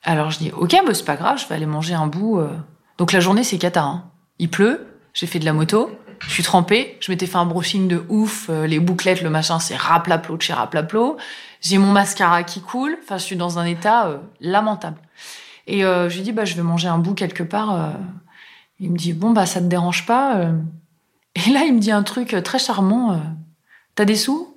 [0.05, 2.38] Alors je dis ok, bah, c'est pas grave, je vais aller manger un bout.
[2.38, 2.51] euh.
[2.98, 3.83] Donc la journée c'est cata.
[3.83, 4.05] hein.
[4.38, 6.96] Il pleut, j'ai fait de la moto, Je suis trempée.
[7.01, 8.48] Je m'étais fait un brushing de ouf.
[8.48, 11.16] les bouclettes, le machin, c'est raplaplo de chez raplaplo.
[11.61, 12.96] J'ai mon mascara qui coule.
[13.03, 14.98] Enfin, je suis dans un état lamentable.
[15.66, 17.92] Et je lui dis, bah, je vais manger un bout quelque part.
[18.80, 20.52] Il me dit, bon, bah, ça te dérange pas euh.
[21.34, 23.12] Et là, il me dit un truc euh, très charmant.
[23.12, 23.18] euh,
[23.94, 24.54] T'as des sous?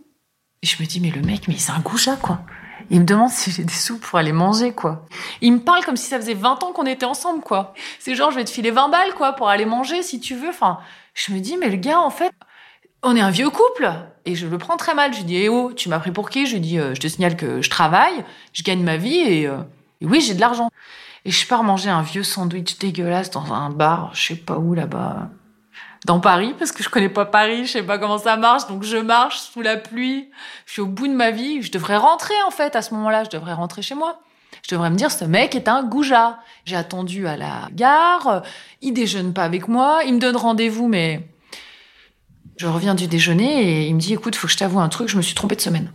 [0.63, 2.41] Et je me dis, mais le mec, mais c'est un goujat, quoi.
[2.89, 5.05] Il me demande si j'ai des sous pour aller manger, quoi.
[5.41, 7.73] Il me parle comme si ça faisait 20 ans qu'on était ensemble, quoi.
[7.99, 10.49] C'est genre, je vais te filer 20 balles, quoi, pour aller manger, si tu veux.
[10.49, 10.79] Enfin,
[11.13, 12.31] je me dis, mais le gars, en fait,
[13.01, 13.91] on est un vieux couple.
[14.25, 15.13] Et je le prends très mal.
[15.13, 16.45] Je lui dis, eh oh, tu m'as pris pour qui?
[16.45, 19.49] Je lui dis, je te signale que je travaille, je gagne ma vie et
[20.01, 20.69] oui, j'ai de l'argent.
[21.25, 24.73] Et je pars manger un vieux sandwich dégueulasse dans un bar, je sais pas où
[24.73, 25.29] là-bas,
[26.05, 28.83] dans Paris, parce que je connais pas Paris, je sais pas comment ça marche, donc
[28.83, 30.29] je marche sous la pluie,
[30.65, 33.23] je suis au bout de ma vie, je devrais rentrer en fait à ce moment-là,
[33.23, 34.19] je devrais rentrer chez moi.
[34.67, 36.39] Je devrais me dire, ce mec est un goujat.
[36.65, 38.39] J'ai attendu à la gare, euh,
[38.81, 41.27] il déjeune pas avec moi, il me donne rendez-vous, mais
[42.57, 45.07] je reviens du déjeuner et il me dit, écoute, faut que je t'avoue un truc,
[45.07, 45.91] je me suis trompée de semaine.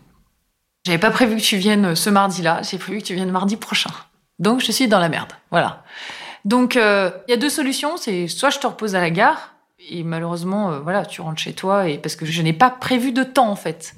[0.84, 3.90] J'avais pas prévu que tu viennes ce mardi-là, j'ai prévu que tu viennes mardi prochain.
[4.38, 5.84] Donc je suis dans la merde, voilà.
[6.44, 9.56] Donc euh, il y a deux solutions, c'est soit je te repose à la gare
[9.90, 13.12] et malheureusement euh, voilà, tu rentres chez toi et parce que je n'ai pas prévu
[13.12, 13.94] de temps en fait.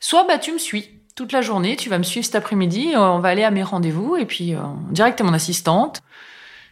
[0.00, 3.00] Soit bah tu me suis toute la journée, tu vas me suivre cet après-midi, euh,
[3.00, 6.00] on va aller à mes rendez-vous et puis euh, direct à mon assistante.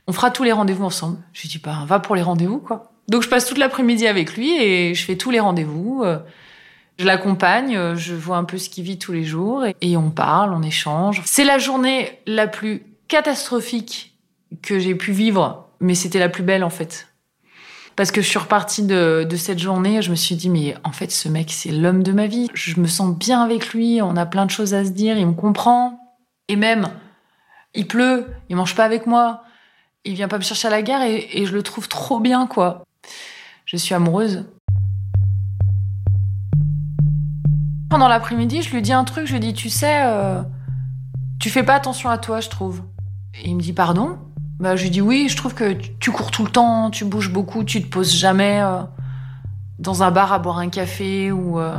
[0.06, 1.18] On fera tous les rendez-vous ensemble.
[1.32, 2.92] Je dis bah va pour les rendez-vous quoi.
[3.08, 6.04] Donc je passe toute l'après-midi avec lui et je fais tous les rendez-vous.
[6.98, 10.54] je l'accompagne, je vois un peu ce qu'il vit tous les jours et on parle,
[10.54, 11.20] on échange.
[11.26, 14.18] C'est la journée la plus catastrophique
[14.62, 17.08] que j'ai pu vivre, mais c'était la plus belle en fait.
[17.96, 20.90] Parce que je suis repartie de, de cette journée, je me suis dit, mais en
[20.90, 22.48] fait, ce mec, c'est l'homme de ma vie.
[22.52, 25.26] Je me sens bien avec lui, on a plein de choses à se dire, il
[25.28, 26.00] me comprend.
[26.48, 26.88] Et même,
[27.72, 29.44] il pleut, il mange pas avec moi,
[30.04, 32.48] il vient pas me chercher à la gare et, et je le trouve trop bien,
[32.48, 32.82] quoi.
[33.64, 34.44] Je suis amoureuse.
[37.90, 40.42] Pendant l'après-midi, je lui dis un truc, je lui dis, tu sais, euh,
[41.38, 42.82] tu fais pas attention à toi, je trouve.
[43.42, 44.18] Et il me dit, pardon?
[44.60, 47.30] Bah, je lui dis oui, je trouve que tu- cours tout le temps, tu bouges
[47.32, 48.82] beaucoup, tu te poses jamais euh,
[49.80, 51.58] dans un bar à boire un café ou.
[51.58, 51.76] euh.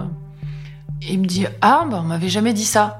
[1.01, 2.99] Et il me dit ah bah on m'avait jamais dit ça.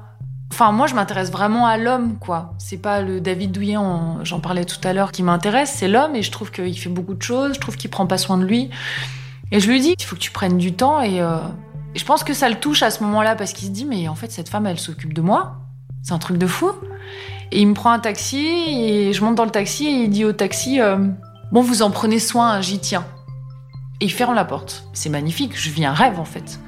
[0.50, 2.54] Enfin moi je m'intéresse vraiment à l'homme quoi.
[2.58, 3.76] C'est pas le David Douillet,
[4.22, 7.14] j'en parlais tout à l'heure, qui m'intéresse, c'est l'homme et je trouve qu'il fait beaucoup
[7.14, 8.70] de choses, je trouve qu'il prend pas soin de lui.
[9.52, 11.36] Et je lui dis il faut que tu prennes du temps et, euh,
[11.94, 14.08] et je pense que ça le touche à ce moment-là parce qu'il se dit mais
[14.08, 15.58] en fait cette femme elle s'occupe de moi,
[16.02, 16.70] c'est un truc de fou.
[17.52, 20.24] Et il me prend un taxi et je monte dans le taxi et il dit
[20.24, 20.98] au taxi euh,
[21.52, 23.04] Bon, vous en prenez soin, j'y tiens.
[24.00, 24.88] Et il ferme la porte.
[24.92, 26.60] C'est magnifique, je vis un rêve en fait.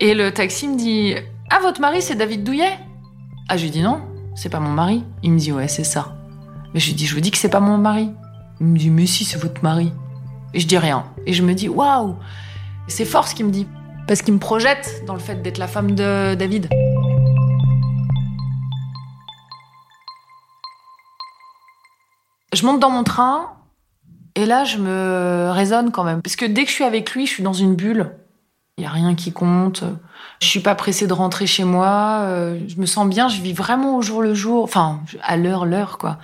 [0.00, 1.14] Et le taxi me dit
[1.50, 2.78] Ah, votre mari c'est David Douillet?
[3.48, 4.02] Ah, je lui dis Non,
[4.34, 5.04] c'est pas mon mari.
[5.22, 6.16] Il me dit Ouais, c'est ça.
[6.74, 8.10] Mais je lui dis Je vous dis que c'est pas mon mari.
[8.60, 9.92] Il me dit Mais si, c'est votre mari.
[10.54, 11.04] Et je dis rien.
[11.26, 12.16] Et je me dis Waouh
[12.88, 13.66] C'est fort ce qu'il me dit.
[14.06, 16.68] Parce qu'il me projette dans le fait d'être la femme de David.
[22.56, 23.50] Je monte dans mon train
[24.34, 27.26] et là je me raisonne quand même parce que dès que je suis avec lui,
[27.26, 28.12] je suis dans une bulle.
[28.78, 29.84] Il y a rien qui compte.
[30.40, 32.20] Je suis pas pressée de rentrer chez moi.
[32.22, 33.28] euh, Je me sens bien.
[33.28, 34.64] Je vis vraiment au jour le jour.
[34.64, 36.18] Enfin, à l'heure l'heure quoi.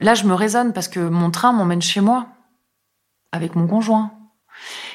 [0.00, 2.26] Là, je me raisonne parce que mon train m'emmène chez moi
[3.32, 4.12] avec mon conjoint.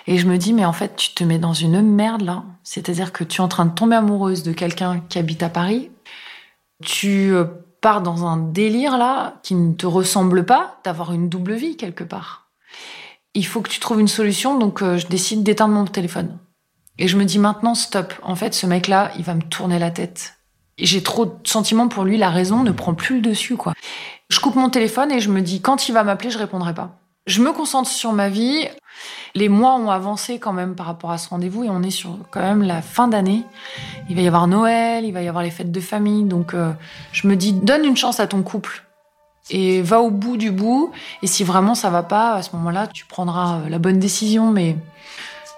[0.05, 2.43] Et je me dis mais en fait, tu te mets dans une merde là.
[2.63, 5.89] C'est-à-dire que tu es en train de tomber amoureuse de quelqu'un qui habite à Paris.
[6.83, 7.45] Tu euh,
[7.81, 12.03] pars dans un délire là qui ne te ressemble pas, d'avoir une double vie quelque
[12.03, 12.49] part.
[13.33, 16.37] Il faut que tu trouves une solution, donc euh, je décide d'éteindre mon téléphone.
[16.97, 18.13] Et je me dis maintenant stop.
[18.23, 20.35] En fait, ce mec-là, il va me tourner la tête.
[20.77, 23.73] J'ai trop de sentiments pour lui, la raison ne prend plus le dessus quoi.
[24.29, 26.99] Je coupe mon téléphone et je me dis quand il va m'appeler, je répondrai pas.
[27.27, 28.67] Je me concentre sur ma vie.
[29.33, 32.17] Les mois ont avancé quand même par rapport à ce rendez-vous et on est sur
[32.31, 33.43] quand même la fin d'année.
[34.09, 36.71] Il va y avoir Noël, il va y avoir les fêtes de famille, donc euh,
[37.11, 38.83] je me dis donne une chance à ton couple
[39.49, 40.91] et va au bout du bout.
[41.21, 44.51] Et si vraiment ça va pas, à ce moment-là, tu prendras euh, la bonne décision,
[44.51, 44.77] mais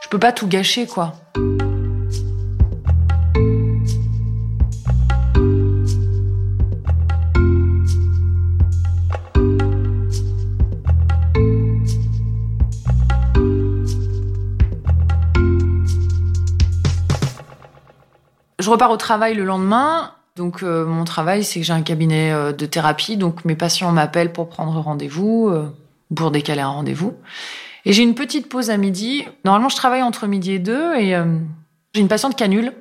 [0.02, 1.14] je peux pas tout gâcher quoi.
[18.68, 20.12] Je repars au travail le lendemain.
[20.36, 23.16] Donc euh, mon travail, c'est que j'ai un cabinet euh, de thérapie.
[23.16, 25.74] Donc mes patients m'appellent pour prendre rendez-vous, euh,
[26.14, 27.14] pour décaler un rendez-vous.
[27.86, 29.24] Et j'ai une petite pause à midi.
[29.46, 31.16] Normalement, je travaille entre midi et deux et
[31.94, 32.74] j'ai une patiente canule.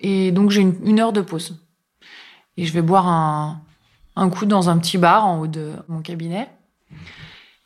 [0.00, 1.58] Et donc j'ai une, une heure de pause.
[2.56, 3.60] Et je vais boire un,
[4.16, 6.48] un coup dans un petit bar en haut de mon cabinet.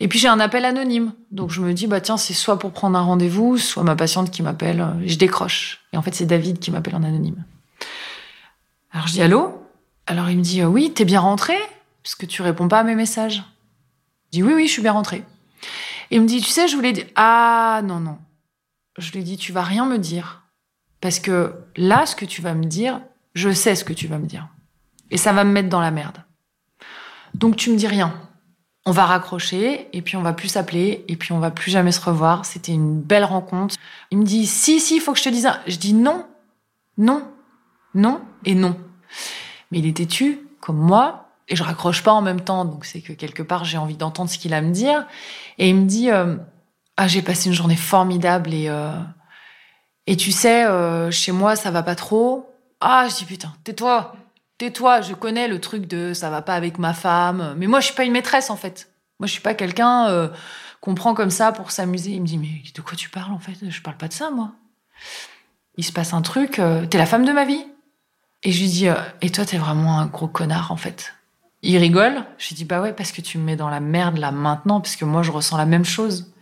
[0.00, 1.12] Et puis j'ai un appel anonyme.
[1.30, 4.32] Donc je me dis, bah tiens, c'est soit pour prendre un rendez-vous, soit ma patiente
[4.32, 4.84] qui m'appelle.
[5.06, 5.84] Je décroche.
[5.92, 7.44] Et en fait, c'est David qui m'appelle en anonyme.
[8.92, 9.62] Alors je dis allô?
[10.06, 11.54] Alors il me dit, oui, t'es bien rentré?
[12.02, 13.44] Parce que tu réponds pas à mes messages.
[14.26, 15.24] Je dis, oui, oui, je suis bien rentré.
[16.10, 18.18] Il me dit, tu sais, je voulais dire, ah non, non.
[18.96, 20.42] Je lui dit, tu vas rien me dire.
[21.00, 23.00] Parce que là, ce que tu vas me dire,
[23.34, 24.48] je sais ce que tu vas me dire.
[25.10, 26.24] Et ça va me mettre dans la merde.
[27.34, 28.14] Donc tu me dis rien.
[28.86, 31.92] On va raccrocher et puis on va plus s'appeler et puis on va plus jamais
[31.92, 32.46] se revoir.
[32.46, 33.76] C'était une belle rencontre.
[34.10, 35.60] Il me dit si si, faut que je te dise un.
[35.66, 36.26] Je dis non,
[36.96, 37.22] non,
[37.98, 38.76] non et non.
[39.70, 42.64] Mais il est têtu comme moi et je raccroche pas en même temps.
[42.64, 45.06] Donc c'est que quelque part j'ai envie d'entendre ce qu'il a à me dire.
[45.58, 46.36] Et il me dit euh,
[46.96, 48.92] ah j'ai passé une journée formidable et euh,
[50.06, 52.50] et tu sais euh, chez moi ça va pas trop.
[52.80, 54.14] Ah je dis putain tais-toi
[54.58, 57.54] tais-toi, je connais le truc de ça va pas avec ma femme.
[57.56, 58.90] Mais moi, je suis pas une maîtresse, en fait.
[59.20, 60.32] Moi, je suis pas quelqu'un
[60.80, 62.10] qu'on prend comme ça pour s'amuser.
[62.10, 63.54] Il me dit, mais de quoi tu parles, en fait?
[63.70, 64.50] Je parle pas de ça, moi.
[65.76, 67.64] Il se passe un truc, t'es la femme de ma vie.
[68.42, 71.14] Et je lui dis, euh, et toi, t'es vraiment un gros connard, en fait.
[71.62, 72.24] Il rigole.
[72.38, 74.80] Je lui dis, bah ouais, parce que tu me mets dans la merde là maintenant,
[74.80, 76.32] parce que moi, je ressens la même chose.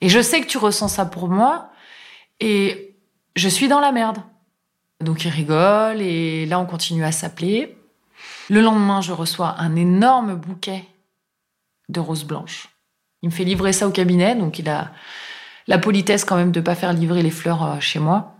[0.00, 1.70] Et je sais que tu ressens ça pour moi.
[2.38, 2.94] Et
[3.36, 4.18] je suis dans la merde.
[5.00, 7.76] Donc il rigole et là on continue à s'appeler.
[8.50, 10.84] Le lendemain, je reçois un énorme bouquet
[11.88, 12.68] de roses blanches.
[13.22, 14.92] Il me fait livrer ça au cabinet, donc il a
[15.66, 18.34] la politesse quand même de pas faire livrer les fleurs euh, chez moi.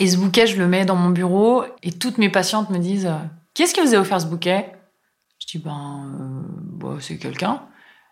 [0.00, 3.06] Et ce bouquet, je le mets dans mon bureau et toutes mes patientes me disent
[3.06, 3.18] euh,
[3.54, 4.72] Qu'est-ce qui vous a offert ce bouquet?
[5.38, 7.62] Je dis Ben, euh, bah, c'est quelqu'un.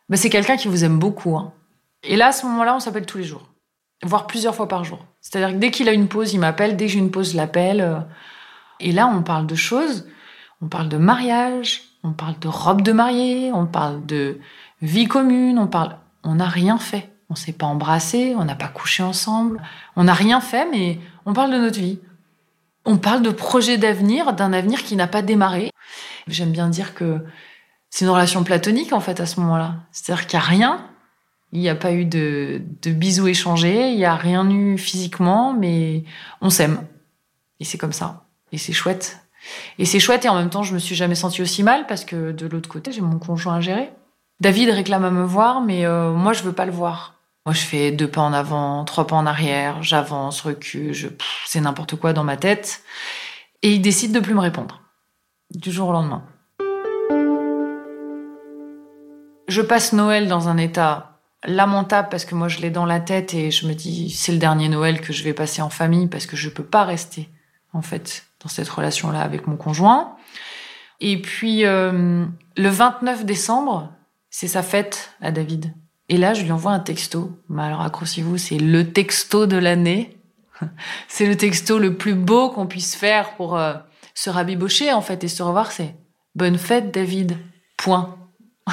[0.08, 1.36] Ben, c'est quelqu'un qui vous aime beaucoup.
[1.36, 1.52] Hein.
[2.04, 3.48] Et là, à ce moment-là, on s'appelle tous les jours
[4.04, 5.00] voire plusieurs fois par jour.
[5.20, 7.36] C'est-à-dire que dès qu'il a une pause, il m'appelle, dès que j'ai une pause, je
[7.36, 8.06] l'appelle.
[8.80, 10.06] Et là, on parle de choses,
[10.62, 14.38] on parle de mariage, on parle de robe de mariée, on parle de
[14.82, 15.96] vie commune, on parle...
[16.24, 17.10] On n'a rien fait.
[17.30, 19.62] On s'est pas embrassé, on n'a pas couché ensemble,
[19.96, 20.98] on n'a rien fait, mais
[21.28, 21.98] on parle de notre vie.
[22.86, 25.70] On parle de projets d'avenir, d'un avenir qui n'a pas démarré.
[26.26, 27.22] J'aime bien dire que
[27.90, 29.74] c'est une relation platonique, en fait, à ce moment-là.
[29.92, 30.86] C'est-à-dire qu'il n'y a rien,
[31.52, 36.04] il n'y a pas eu de, bisous échangés, il n'y a rien eu physiquement, mais
[36.40, 36.80] on s'aime.
[37.60, 38.24] Et c'est comme ça.
[38.52, 39.18] Et c'est chouette.
[39.78, 42.06] Et c'est chouette et en même temps, je me suis jamais sentie aussi mal parce
[42.06, 43.92] que de l'autre côté, j'ai mon conjoint à gérer.
[44.40, 47.17] David réclame à me voir, mais euh, moi, je veux pas le voir.
[47.48, 50.94] Moi, je fais deux pas en avant, trois pas en arrière, j'avance, recule,
[51.46, 52.82] c'est n'importe quoi dans ma tête.
[53.62, 54.82] Et il décide de plus me répondre.
[55.54, 56.22] Du jour au lendemain.
[59.48, 63.32] Je passe Noël dans un état lamentable parce que moi je l'ai dans la tête
[63.32, 66.26] et je me dis c'est le dernier Noël que je vais passer en famille parce
[66.26, 67.30] que je peux pas rester
[67.72, 70.18] en fait dans cette relation là avec mon conjoint.
[71.00, 72.26] Et puis euh,
[72.58, 73.90] le 29 décembre,
[74.28, 75.72] c'est sa fête à David.
[76.08, 77.30] Et là, je lui envoie un texto.
[77.48, 80.16] Mais alors accrochez-vous, c'est le texto de l'année.
[81.08, 83.74] c'est le texto le plus beau qu'on puisse faire pour euh,
[84.14, 85.70] se rabibocher en fait et se revoir.
[85.72, 85.94] C'est
[86.34, 87.36] bonne fête David.
[87.76, 88.16] Point.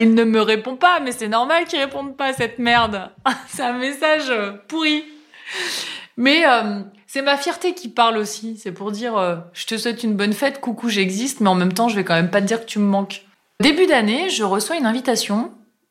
[0.00, 3.10] Il ne me répond pas, mais c'est normal qu'il réponde pas à cette merde.
[3.48, 5.04] c'est un message euh, pourri.
[6.16, 8.56] Mais euh, c'est ma fierté qui parle aussi.
[8.56, 11.88] C'est pour dire, je te souhaite une bonne fête, coucou, j'existe, mais en même temps,
[11.88, 13.24] je vais quand même pas te dire que tu me manques.
[13.58, 15.50] Début d'année, je reçois une invitation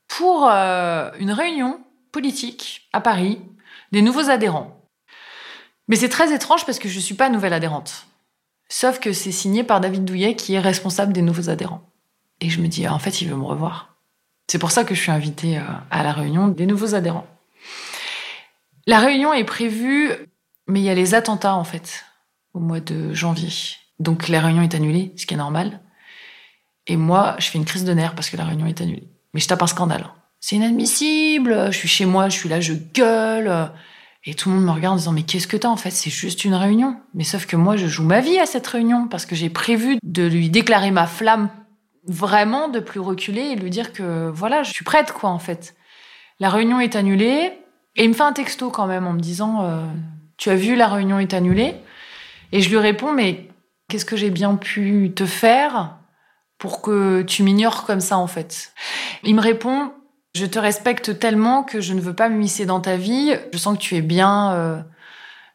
[0.09, 1.79] pour une réunion
[2.11, 3.39] politique à Paris
[3.93, 4.75] des nouveaux adhérents.
[5.87, 8.07] Mais c'est très étrange parce que je suis pas nouvelle adhérente.
[8.67, 11.81] Sauf que c'est signé par David Douillet qui est responsable des nouveaux adhérents.
[12.41, 13.95] Et je me dis, en fait, il veut me revoir.
[14.47, 17.27] C'est pour ça que je suis invitée euh, à la réunion des nouveaux adhérents.
[18.87, 20.11] La réunion est prévue,
[20.67, 22.03] mais il y a les attentats en fait
[22.53, 23.51] au mois de janvier.
[23.99, 25.81] Donc la réunion est annulée, ce qui est normal.
[26.87, 29.07] Et moi, je fais une crise de nerfs parce que la réunion est annulée.
[29.33, 30.07] Mais je tape un scandale.
[30.39, 31.71] C'est inadmissible.
[31.71, 33.71] Je suis chez moi, je suis là, je gueule.
[34.25, 35.91] Et tout le monde me regarde en disant mais qu'est-ce que t'as en fait?
[35.91, 36.97] C'est juste une réunion.
[37.13, 39.97] Mais sauf que moi je joue ma vie à cette réunion parce que j'ai prévu
[40.03, 41.49] de lui déclarer ma flamme
[42.05, 45.75] vraiment de plus reculer et lui dire que voilà, je suis prête quoi en fait.
[46.39, 47.53] La réunion est annulée
[47.95, 49.85] et il me fait un texto quand même en me disant euh,
[50.37, 51.75] tu as vu la réunion est annulée
[52.51, 53.49] et je lui réponds mais
[53.87, 55.98] qu'est-ce que j'ai bien pu te faire
[56.60, 58.73] pour que tu m'ignores comme ça en fait.
[59.23, 59.91] Il me répond
[60.35, 63.35] je te respecte tellement que je ne veux pas m'immiscer dans ta vie.
[63.51, 64.79] Je sens que tu es bien euh,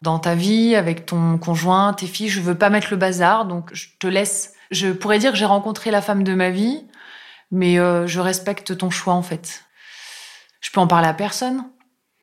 [0.02, 2.28] dans ta vie avec ton conjoint, tes filles.
[2.28, 5.44] Je veux pas mettre le bazar, donc je te laisse je pourrais dire que j'ai
[5.44, 6.84] rencontré la femme de ma vie,
[7.50, 9.64] mais euh, je respecte ton choix en fait.
[10.60, 11.64] Je peux en parler à personne.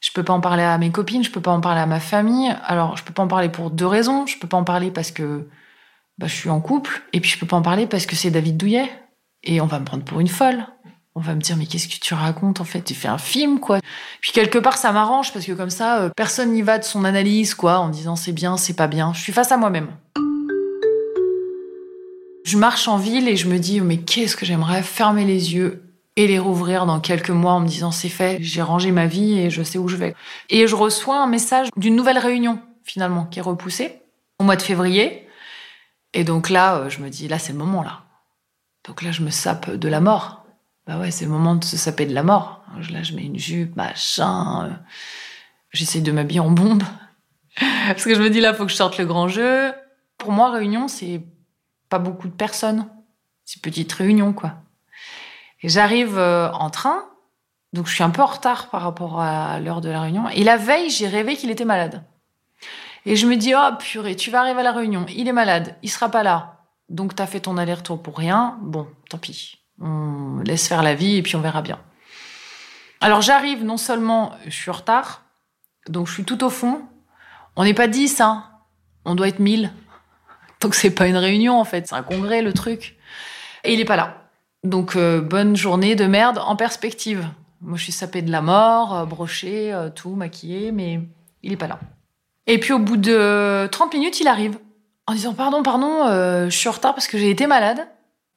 [0.02, 2.00] Je peux pas en parler à mes copines, je peux pas en parler à ma
[2.00, 2.52] famille.
[2.66, 4.26] Alors, je peux pas en parler pour deux raisons.
[4.26, 5.48] Je peux pas en parler parce que
[6.18, 8.32] bah, je suis en couple, et puis je peux pas en parler parce que c'est
[8.32, 8.90] David Douillet.
[9.44, 10.66] Et on va me prendre pour une folle.
[11.16, 12.82] On va me dire, mais qu'est-ce que tu racontes en fait?
[12.82, 13.80] Tu fais un film quoi.
[14.22, 17.04] Puis quelque part, ça m'arrange parce que comme ça, euh, personne n'y va de son
[17.04, 19.12] analyse quoi, en disant c'est bien, c'est pas bien.
[19.14, 19.90] Je suis face à moi-même.
[22.46, 25.84] Je marche en ville et je me dis, mais qu'est-ce que j'aimerais fermer les yeux
[26.16, 29.40] et les rouvrir dans quelques mois en me disant c'est fait, j'ai rangé ma vie
[29.40, 30.16] et je sais où je vais.
[30.50, 34.00] Et je reçois un message d'une nouvelle réunion finalement qui est repoussée
[34.40, 35.28] au mois de février.
[36.14, 38.04] Et donc là, euh, je me dis là c'est le moment là.
[38.86, 40.46] Donc là je me sape de la mort.
[40.88, 42.64] Bah ouais, c'est le moment de se saper de la mort.
[42.92, 44.66] Là je mets une jupe, machin.
[44.66, 44.74] Euh,
[45.72, 46.84] j'essaie de m'habiller en bombe.
[47.88, 49.74] Parce que je me dis là, faut que je sorte le grand jeu.
[50.18, 51.22] Pour moi, réunion, c'est
[51.90, 52.88] pas beaucoup de personnes.
[53.44, 54.56] C'est petite réunion, quoi.
[55.62, 57.06] Et j'arrive euh, en train,
[57.74, 60.28] donc je suis un peu en retard par rapport à l'heure de la réunion.
[60.30, 62.04] Et la veille, j'ai rêvé qu'il était malade.
[63.06, 65.76] Et je me dis, oh purée, tu vas arriver à la réunion, il est malade,
[65.82, 66.62] il sera pas là.
[66.90, 68.58] Donc t'as fait ton aller-retour pour rien.
[68.62, 69.60] Bon, tant pis.
[69.80, 71.80] On laisse faire la vie et puis on verra bien.
[73.00, 75.24] Alors j'arrive, non seulement je suis en retard,
[75.88, 76.82] donc je suis tout au fond.
[77.56, 78.46] On n'est pas 10, hein.
[79.06, 79.72] On doit être 1000.
[80.60, 82.98] Donc c'est pas une réunion en fait, c'est un congrès le truc.
[83.64, 84.28] Et il est pas là.
[84.64, 87.28] Donc euh, bonne journée de merde en perspective.
[87.62, 91.00] Moi je suis sapée de la mort, euh, brochée, euh, tout maquillée, mais
[91.42, 91.80] il est pas là.
[92.48, 94.58] Et puis au bout de 30 minutes, il arrive
[95.08, 97.88] en disant pardon, pardon, je suis en retard parce que j'ai été malade.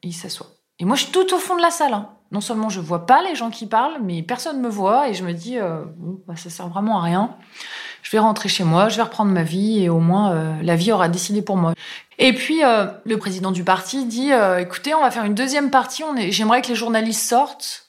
[0.03, 0.49] Et il s'assoit.
[0.79, 1.95] Et moi je suis tout au fond de la salle.
[1.95, 2.11] Hein.
[2.31, 5.25] Non seulement je vois pas les gens qui parlent, mais personne me voit et je
[5.25, 7.37] me dis bon, bah, ça sert vraiment à rien
[8.05, 10.77] je vais rentrer chez moi, je vais reprendre ma vie et au moins euh, la
[10.77, 11.73] vie aura décidé pour moi.
[12.19, 15.71] Et puis euh, le président du parti dit euh, écoutez, on va faire une deuxième
[15.71, 16.05] partie.
[16.05, 16.31] On est...
[16.31, 17.87] J'aimerais que les journalistes sortent.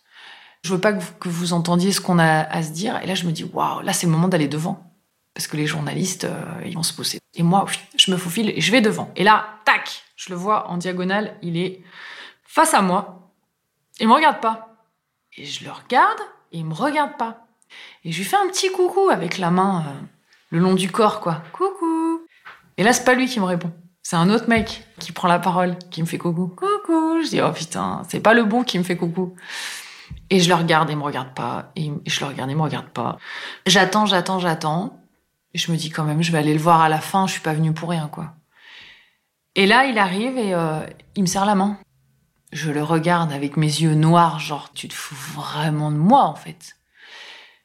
[0.63, 2.99] Je veux pas que vous, que vous entendiez ce qu'on a à se dire.
[3.03, 4.84] Et là, je me dis waouh, là c'est le moment d'aller devant
[5.35, 6.27] parce que les journalistes
[6.65, 7.19] ils vont se poser.
[7.35, 7.65] Et moi,
[7.97, 9.11] je me faufile et je vais devant.
[9.15, 11.35] Et là, tac, je le vois en diagonale.
[11.43, 11.81] Il est
[12.43, 13.31] face à moi.
[13.99, 14.75] Il me regarde pas.
[15.37, 16.19] Et je le regarde
[16.51, 17.45] et il me regarde pas.
[18.03, 20.05] Et je lui fais un petit coucou avec la main euh,
[20.49, 21.43] le long du corps, quoi.
[21.51, 22.21] Coucou.
[22.77, 23.71] Et là, c'est pas lui qui me répond.
[24.01, 26.47] C'est un autre mec qui prend la parole, qui me fait coucou.
[26.47, 27.21] Coucou.
[27.23, 29.35] Je dis, oh putain, c'est pas le bon qui me fait coucou.
[30.29, 31.71] Et je le regarde et il me regarde pas.
[31.75, 33.17] Et je le regarde et il me regarde pas.
[33.65, 35.01] J'attends, j'attends, j'attends.
[35.55, 37.41] Je me dis quand même, je vais aller le voir à la fin, je suis
[37.41, 38.33] pas venue pour rien, quoi.
[39.55, 40.85] Et là, il arrive et euh,
[41.15, 41.77] il me serre la main.
[42.51, 46.35] Je le regarde avec mes yeux noirs, genre, tu te fous vraiment de moi, en
[46.35, 46.75] fait.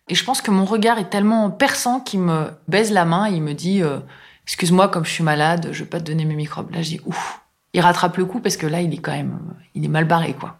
[0.08, 3.34] Et je pense que mon regard est tellement perçant qu'il me baise la main et
[3.34, 3.98] il me dit euh,
[4.44, 6.72] Excuse-moi, comme je suis malade, je vais pas te donner mes microbes.
[6.72, 7.40] Là, j'ai Ouf
[7.72, 9.38] Il rattrape le coup parce que là, il est quand même.
[9.74, 10.58] Il est mal barré, quoi.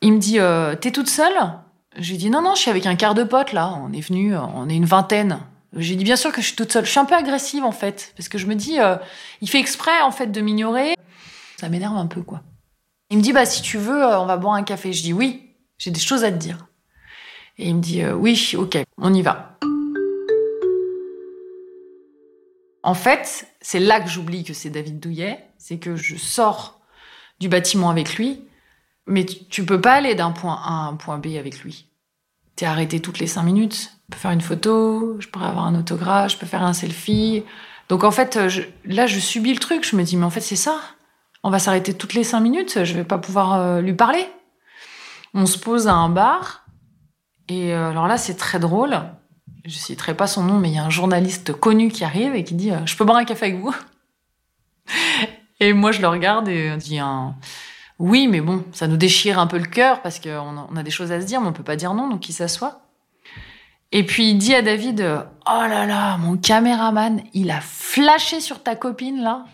[0.00, 1.38] Il me dit euh, T'es toute seule?
[1.98, 3.72] Je lui dis Non, non, je suis avec un quart de pote, là.
[3.82, 5.38] On est venu, on est une vingtaine.
[5.76, 6.84] J'ai dit Bien sûr que je suis toute seule.
[6.84, 8.12] Je suis un peu agressive, en fait.
[8.16, 8.96] Parce que je me dis euh,
[9.40, 10.94] Il fait exprès, en fait, de m'ignorer.
[11.58, 12.42] Ça m'énerve un peu, quoi.
[13.10, 14.92] Il me dit Bah, si tu veux, on va boire un café.
[14.92, 16.68] Je dis Oui, j'ai des choses à te dire.
[17.58, 19.58] Et il me dit euh, oui, ok, on y va.
[22.84, 26.80] En fait, c'est là que j'oublie que c'est David Douillet, c'est que je sors
[27.40, 28.44] du bâtiment avec lui,
[29.06, 31.87] mais tu, peux pas aller d'un point A à un point B avec lui.
[32.58, 33.92] T'es arrêté toutes les cinq minutes.
[34.08, 37.44] Je peux faire une photo, je pourrais avoir un autographe, je peux faire un selfie.
[37.88, 38.36] Donc en fait,
[38.84, 39.88] là, je subis le truc.
[39.88, 40.80] Je me dis, mais en fait, c'est ça.
[41.44, 42.82] On va s'arrêter toutes les cinq minutes.
[42.82, 44.26] Je vais pas pouvoir euh, lui parler.
[45.34, 46.64] On se pose à un bar.
[47.48, 49.02] Et euh, alors là, c'est très drôle.
[49.64, 52.42] Je citerai pas son nom, mais il y a un journaliste connu qui arrive et
[52.42, 53.72] qui dit euh, Je peux boire un café avec vous?
[55.60, 57.36] Et moi, je le regarde et dis un...
[57.98, 61.10] Oui, mais bon, ça nous déchire un peu le cœur parce qu'on a des choses
[61.10, 62.82] à se dire, mais on peut pas dire non, donc il s'assoit.
[63.90, 65.00] Et puis il dit à David
[65.46, 69.44] Oh là là, mon caméraman, il a flashé sur ta copine là.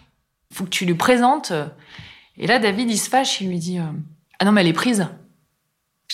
[0.53, 1.53] Faut que tu lui présentes.
[2.37, 5.07] Et là, David, il se fâche, il lui dit Ah non, mais elle est prise.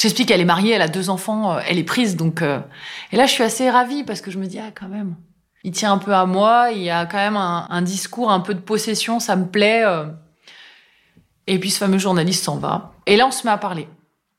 [0.01, 2.17] Je t'explique, elle est mariée, elle a deux enfants, elle est prise.
[2.17, 2.61] Donc, euh,
[3.13, 5.17] et là, je suis assez ravie parce que je me dis, ah, quand même,
[5.63, 6.71] il tient un peu à moi.
[6.71, 9.83] Il a quand même un, discours, un peu de possession, ça me plaît.
[9.85, 10.07] Euh.
[11.51, 12.95] Et puis, ce fameux journaliste s'en va.
[13.07, 13.89] Et là, on se met à parler.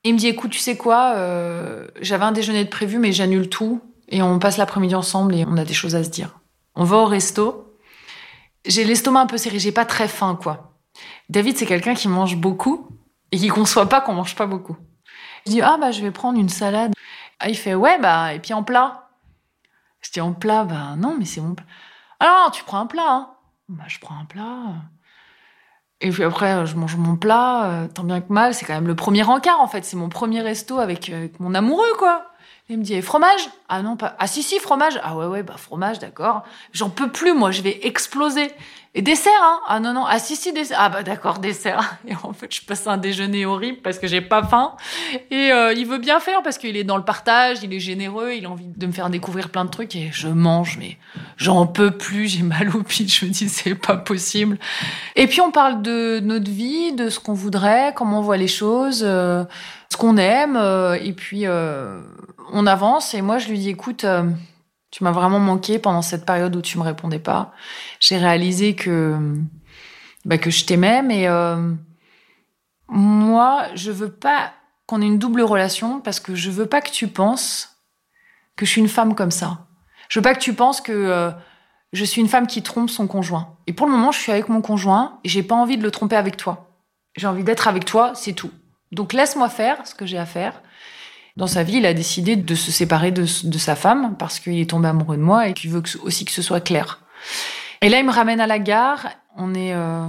[0.02, 1.14] Il me dit, écoute, tu sais quoi,
[2.00, 3.82] j'avais un déjeuner de prévu, mais j'annule tout.
[4.08, 6.40] Et on passe l'après-midi ensemble et on a des choses à se dire.
[6.74, 7.76] On va au resto.
[8.64, 10.72] J'ai l'estomac un peu serré, j'ai pas très faim, quoi.
[11.28, 12.88] David, c'est quelqu'un qui mange beaucoup
[13.30, 14.76] et qui conçoit pas qu'on mange pas beaucoup.
[15.46, 16.92] Je dis, ah bah je vais prendre une salade.
[17.40, 19.10] Ah, il fait, ouais, bah, et puis en plat.
[20.00, 21.66] Je dis, en plat, bah non, mais c'est mon plat.
[22.20, 23.10] Alors, tu prends un plat.
[23.10, 23.30] Hein.
[23.68, 24.74] Bah, je prends un plat.
[26.02, 28.54] Et puis après, je mange mon plat, euh, tant bien que mal.
[28.54, 29.84] C'est quand même le premier encart, en fait.
[29.84, 32.26] C'est mon premier resto avec, mon amoureux, quoi.
[32.68, 33.48] Il me dit, et fromage?
[33.68, 34.16] Ah non, pas.
[34.18, 34.98] Ah si, si, fromage.
[35.04, 36.42] Ah ouais, ouais, bah fromage, d'accord.
[36.72, 38.50] J'en peux plus, moi, je vais exploser.
[38.94, 40.04] Et dessert, hein Ah non, non.
[40.06, 40.76] Ah si, si, dessert.
[40.78, 41.96] Ah bah d'accord, dessert.
[42.06, 44.74] Et en fait, je passe un déjeuner horrible parce que j'ai pas faim.
[45.30, 48.32] Et euh, il veut bien faire parce qu'il est dans le partage, il est généreux,
[48.34, 49.96] il a envie de me faire découvrir plein de trucs.
[49.96, 50.98] Et je mange, mais
[51.38, 53.08] j'en peux plus, j'ai mal au pied.
[53.08, 54.58] Je me dis, c'est pas possible.
[55.16, 58.48] Et puis, on parle de notre vie, de ce qu'on voudrait, comment on voit les
[58.48, 59.44] choses, euh,
[59.88, 60.56] ce qu'on aime.
[60.56, 61.46] Euh, et puis,
[62.52, 63.14] on avance.
[63.14, 64.04] Et moi, je lui dis, écoute
[64.92, 67.52] tu m'as vraiment manqué pendant cette période où tu me répondais pas.
[67.98, 69.18] J'ai réalisé que
[70.26, 71.72] bah, que je t'aimais, mais euh,
[72.88, 74.52] moi, je veux pas
[74.86, 77.78] qu'on ait une double relation parce que je veux pas que tu penses
[78.54, 79.66] que je suis une femme comme ça.
[80.10, 81.30] Je veux pas que tu penses que euh,
[81.94, 83.56] je suis une femme qui trompe son conjoint.
[83.66, 85.90] Et pour le moment, je suis avec mon conjoint et j'ai pas envie de le
[85.90, 86.68] tromper avec toi.
[87.16, 88.50] J'ai envie d'être avec toi, c'est tout.
[88.92, 90.60] Donc laisse-moi faire ce que j'ai à faire.
[91.36, 94.68] Dans sa vie, il a décidé de se séparer de, sa femme parce qu'il est
[94.68, 97.00] tombé amoureux de moi et qu'il veut aussi que ce soit clair.
[97.80, 99.08] Et là, il me ramène à la gare.
[99.36, 100.08] On est euh,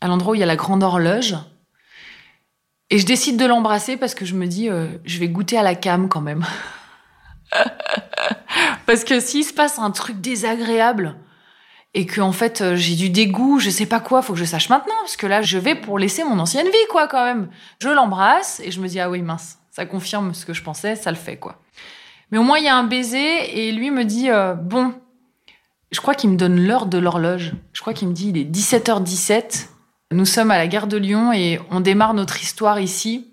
[0.00, 1.36] à l'endroit où il y a la grande horloge.
[2.90, 5.62] Et je décide de l'embrasser parce que je me dis, euh, je vais goûter à
[5.62, 6.44] la cam quand même.
[8.86, 11.16] parce que s'il se passe un truc désagréable
[11.94, 14.44] et que en fait euh, j'ai du dégoût, je sais pas quoi, faut que je
[14.44, 17.48] sache maintenant parce que là je vais pour laisser mon ancienne vie quoi quand même.
[17.80, 20.94] Je l'embrasse et je me dis ah oui mince, ça confirme ce que je pensais,
[20.94, 21.58] ça le fait, quoi.
[22.30, 24.94] Mais au moins, il y a un baiser et lui me dit euh, Bon,
[25.90, 27.54] je crois qu'il me donne l'heure de l'horloge.
[27.72, 29.66] Je crois qu'il me dit Il est 17h17.
[30.12, 33.32] Nous sommes à la gare de Lyon et on démarre notre histoire ici.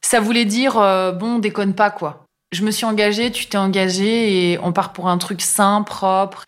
[0.00, 2.24] Ça voulait dire euh, Bon, déconne pas, quoi.
[2.50, 6.46] Je me suis engagée, tu t'es engagée et on part pour un truc sain, propre.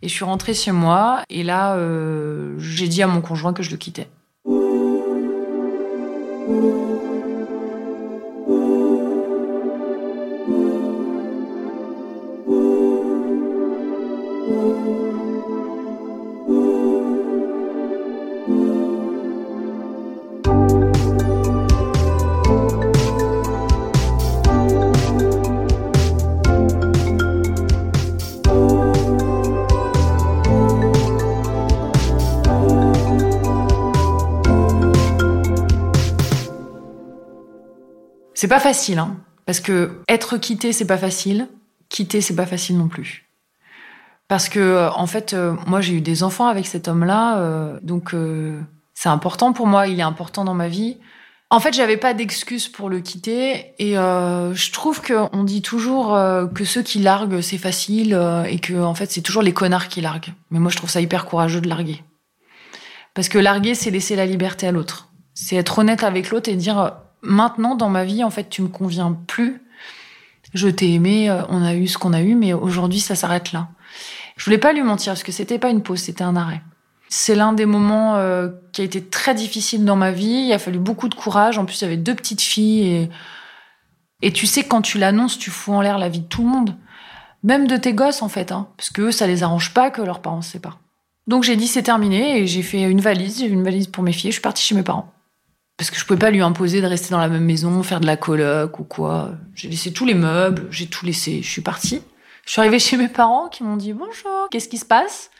[0.00, 3.64] Et je suis rentrée chez moi et là, euh, j'ai dit à mon conjoint que
[3.64, 4.06] je le quittais.
[38.42, 41.46] C'est pas facile, hein, parce que être quitté, c'est pas facile.
[41.88, 43.30] Quitter, c'est pas facile non plus.
[44.26, 47.78] Parce que, euh, en fait, euh, moi, j'ai eu des enfants avec cet homme-là, euh,
[47.84, 48.16] donc
[48.94, 50.98] c'est important pour moi, il est important dans ma vie.
[51.50, 56.18] En fait, j'avais pas d'excuse pour le quitter, et je trouve qu'on dit toujours
[56.52, 60.00] que ceux qui larguent, c'est facile, et que, en fait, c'est toujours les connards qui
[60.00, 60.34] larguent.
[60.50, 62.02] Mais moi, je trouve ça hyper courageux de larguer.
[63.14, 65.12] Parce que larguer, c'est laisser la liberté à l'autre.
[65.32, 68.68] C'est être honnête avec l'autre et dire maintenant dans ma vie, en fait, tu me
[68.68, 69.62] conviens plus.
[70.54, 73.52] Je t'ai aimé, euh, on a eu ce qu'on a eu, mais aujourd'hui, ça s'arrête
[73.52, 73.68] là.
[74.36, 76.62] Je voulais pas lui mentir parce que c'était pas une pause, c'était un arrêt.
[77.08, 80.46] C'est l'un des moments euh, qui a été très difficile dans ma vie.
[80.46, 81.58] Il a fallu beaucoup de courage.
[81.58, 83.10] En plus, il y avait deux petites filles et
[84.22, 86.48] et tu sais quand tu l'annonces, tu fous en l'air la vie de tout le
[86.48, 86.76] monde,
[87.42, 90.00] même de tes gosses en fait, hein, parce que eux, ça les arrange pas que
[90.00, 90.78] leurs parents se séparent.
[91.26, 94.30] Donc j'ai dit c'est terminé et j'ai fait une valise, une valise pour mes filles.
[94.30, 95.12] Je suis partie chez mes parents
[95.82, 98.06] parce que je pouvais pas lui imposer de rester dans la même maison, faire de
[98.06, 99.32] la coloc ou quoi.
[99.56, 101.42] J'ai laissé tous les meubles, j'ai tout laissé.
[101.42, 102.00] Je suis partie.
[102.46, 105.32] Je suis arrivée chez mes parents qui m'ont dit bonjour, qu'est-ce qui se passe?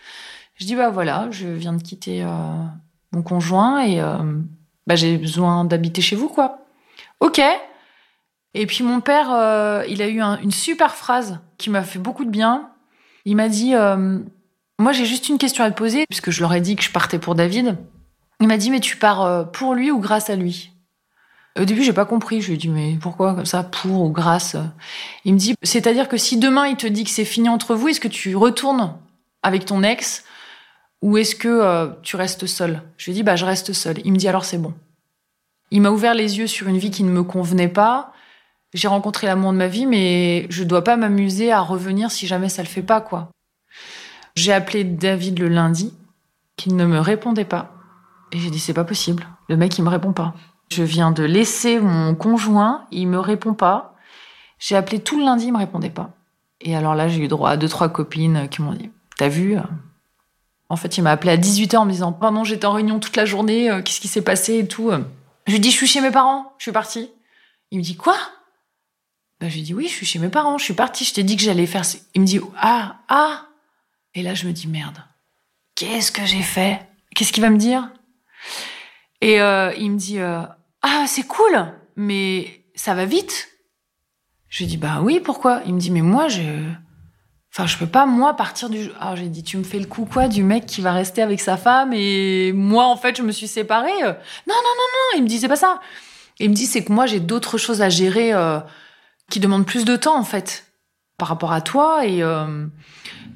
[0.56, 2.28] Je dis bah voilà, je viens de quitter euh,
[3.12, 4.16] mon conjoint et euh,
[4.88, 6.66] bah, j'ai besoin d'habiter chez vous quoi.
[7.20, 7.40] Ok.
[8.54, 12.24] Et puis mon père, euh, il a eu une super phrase qui m'a fait beaucoup
[12.24, 12.68] de bien.
[13.26, 13.74] Il m'a dit
[14.80, 16.90] moi j'ai juste une question à te poser puisque je leur ai dit que je
[16.90, 17.76] partais pour David.
[18.42, 20.72] Il m'a dit mais tu pars euh, pour lui ou grâce à lui?
[21.56, 22.40] Au début j'ai pas compris.
[22.40, 24.56] Je lui ai dit mais pourquoi comme ça pour ou grâce?
[25.24, 27.88] Il me dit c'est-à-dire que si demain il te dit que c'est fini entre vous,
[27.88, 28.96] est-ce que tu retournes
[29.44, 30.24] avec ton ex
[31.02, 32.82] ou est-ce que euh, tu restes seul?
[32.96, 33.98] Je lui ai dit bah je reste seul.
[34.04, 34.74] Il me dit alors c'est bon.
[35.70, 38.12] Il m'a ouvert les yeux sur une vie qui ne me convenait pas.
[38.74, 42.48] J'ai rencontré l'amour de ma vie, mais je dois pas m'amuser à revenir si jamais
[42.48, 43.30] ça le fait pas, quoi.
[44.34, 45.94] J'ai appelé David le lundi,
[46.56, 47.71] qui ne me répondait pas.
[48.32, 49.26] Et j'ai dit, c'est pas possible.
[49.48, 50.34] Le mec, il me répond pas.
[50.70, 53.94] Je viens de laisser mon conjoint, il me répond pas.
[54.58, 56.10] J'ai appelé tout le lundi, il me répondait pas.
[56.60, 59.56] Et alors là, j'ai eu droit à deux, trois copines qui m'ont dit, t'as vu?
[60.68, 63.16] En fait, il m'a appelé à 18h en me disant, pardon, j'étais en réunion toute
[63.16, 64.90] la journée, euh, qu'est-ce qui s'est passé et tout.
[65.46, 67.10] Je lui dis, je suis chez mes parents, je suis partie.
[67.70, 68.16] Il me dit, quoi?
[69.40, 71.42] Ben, je oui, je suis chez mes parents, je suis partie, je t'ai dit que
[71.42, 71.82] j'allais faire.
[72.14, 73.46] Il me dit, ah, ah!
[74.14, 74.98] Et là, je me dis, merde.
[75.74, 76.80] Qu'est-ce que j'ai fait?
[77.14, 77.90] Qu'est-ce qu'il va me dire?
[79.22, 80.42] Et euh, il me dit euh,
[80.82, 83.48] Ah, c'est cool, mais ça va vite.
[84.48, 85.62] Je lui dis bah oui, pourquoi?
[85.64, 86.42] Il me dit mais moi je
[87.54, 88.90] Enfin, je peux pas, moi, partir du.
[88.98, 91.38] Ah, j'ai dit, tu me fais le coup, quoi, du mec qui va rester avec
[91.38, 93.92] sa femme et moi, en fait, je me suis séparée.
[94.00, 94.06] Non,
[94.46, 95.78] non, non, non, il me disait pas ça.
[96.38, 98.58] Il me dit, c'est que moi, j'ai d'autres choses à gérer euh,
[99.30, 100.64] qui demandent plus de temps, en fait,
[101.18, 102.06] par rapport à toi.
[102.06, 102.66] Et, euh,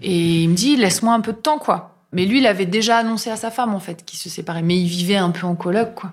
[0.01, 1.96] et il me dit, laisse-moi un peu de temps, quoi.
[2.13, 4.63] Mais lui, il avait déjà annoncé à sa femme, en fait, qu'il se séparait.
[4.63, 6.13] Mais il vivait un peu en coloc, quoi.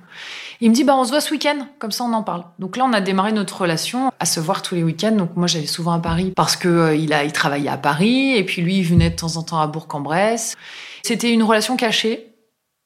[0.59, 2.45] Il me dit, bah, on se voit ce week-end, comme ça on en parle.
[2.57, 5.11] Donc là, on a démarré notre relation à se voir tous les week-ends.
[5.11, 8.61] Donc moi, j'allais souvent à Paris parce que euh, il travaillait à Paris, et puis
[8.61, 10.55] lui, il venait de temps en temps à Bourg-en-Bresse.
[11.03, 12.33] C'était une relation cachée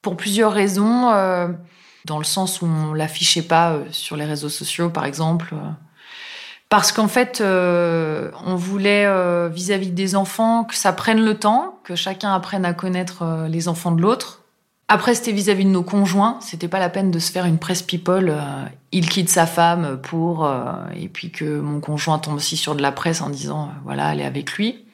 [0.01, 1.47] pour plusieurs raisons, euh,
[2.05, 5.53] dans le sens où on l'affichait pas euh, sur les réseaux sociaux, par exemple.
[6.69, 9.05] Parce qu'en fait, on voulait
[9.49, 13.67] vis-à-vis -vis des enfants que ça prenne le temps, que chacun apprenne à connaître les
[13.69, 14.41] enfants de l'autre
[14.89, 16.37] après, c'était vis-à-vis de nos conjoints.
[16.41, 18.29] C'était pas la peine de se faire une presse people.
[18.29, 20.61] Euh, il quitte sa femme pour euh,
[20.95, 24.13] et puis que mon conjoint tombe aussi sur de la presse en disant euh, voilà,
[24.13, 24.85] elle est avec lui.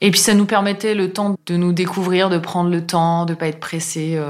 [0.00, 3.34] Et puis ça nous permettait le temps de nous découvrir, de prendre le temps, de
[3.34, 4.20] pas être pressé.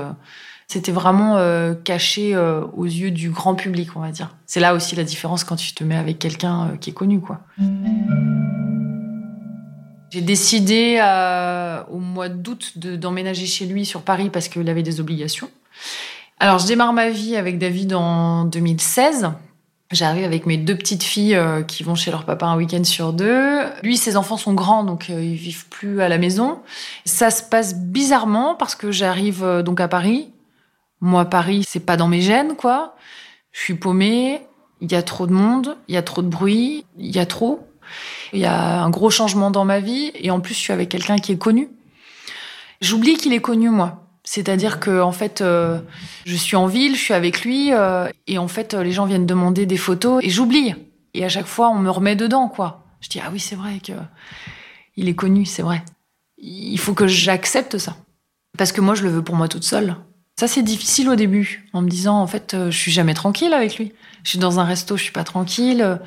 [0.73, 1.37] C'était vraiment
[1.85, 4.35] caché aux yeux du grand public, on va dire.
[4.47, 7.21] C'est là aussi la différence quand tu te mets avec quelqu'un qui est connu.
[10.13, 15.01] J'ai décidé euh, au mois d'août d'emménager chez lui sur Paris parce qu'il avait des
[15.01, 15.49] obligations.
[16.39, 19.31] Alors, je démarre ma vie avec David en 2016.
[19.91, 23.15] J'arrive avec mes deux petites filles euh, qui vont chez leur papa un week-end sur
[23.15, 23.61] deux.
[23.83, 26.59] Lui, ses enfants sont grands, donc euh, ils vivent plus à la maison.
[27.07, 30.32] Ça se passe bizarrement parce que j'arrive donc à Paris.
[31.03, 32.95] Moi, Paris, c'est pas dans mes gènes, quoi.
[33.51, 34.41] Je suis paumée.
[34.81, 35.77] Il y a trop de monde.
[35.89, 36.87] Il y a trop de bruit.
[36.97, 37.69] Il y a trop.
[38.33, 40.89] Il y a un gros changement dans ma vie et en plus je suis avec
[40.89, 41.69] quelqu'un qui est connu.
[42.81, 44.07] J'oublie qu'il est connu moi.
[44.25, 45.81] C'est-à-dire que en fait, euh,
[46.25, 49.27] je suis en ville, je suis avec lui euh, et en fait les gens viennent
[49.27, 50.75] demander des photos et j'oublie.
[51.15, 52.85] Et à chaque fois on me remet dedans quoi.
[53.01, 53.93] Je dis ah oui c'est vrai que
[54.97, 55.85] il est connu, c'est vrai.
[56.39, 57.97] Il faut que j'accepte ça
[58.57, 59.97] parce que moi je le veux pour moi toute seule.
[60.37, 63.53] Ça c'est difficile au début en me disant en fait euh, je suis jamais tranquille
[63.53, 63.93] avec lui.
[64.25, 65.99] Je suis dans un resto, je suis pas tranquille.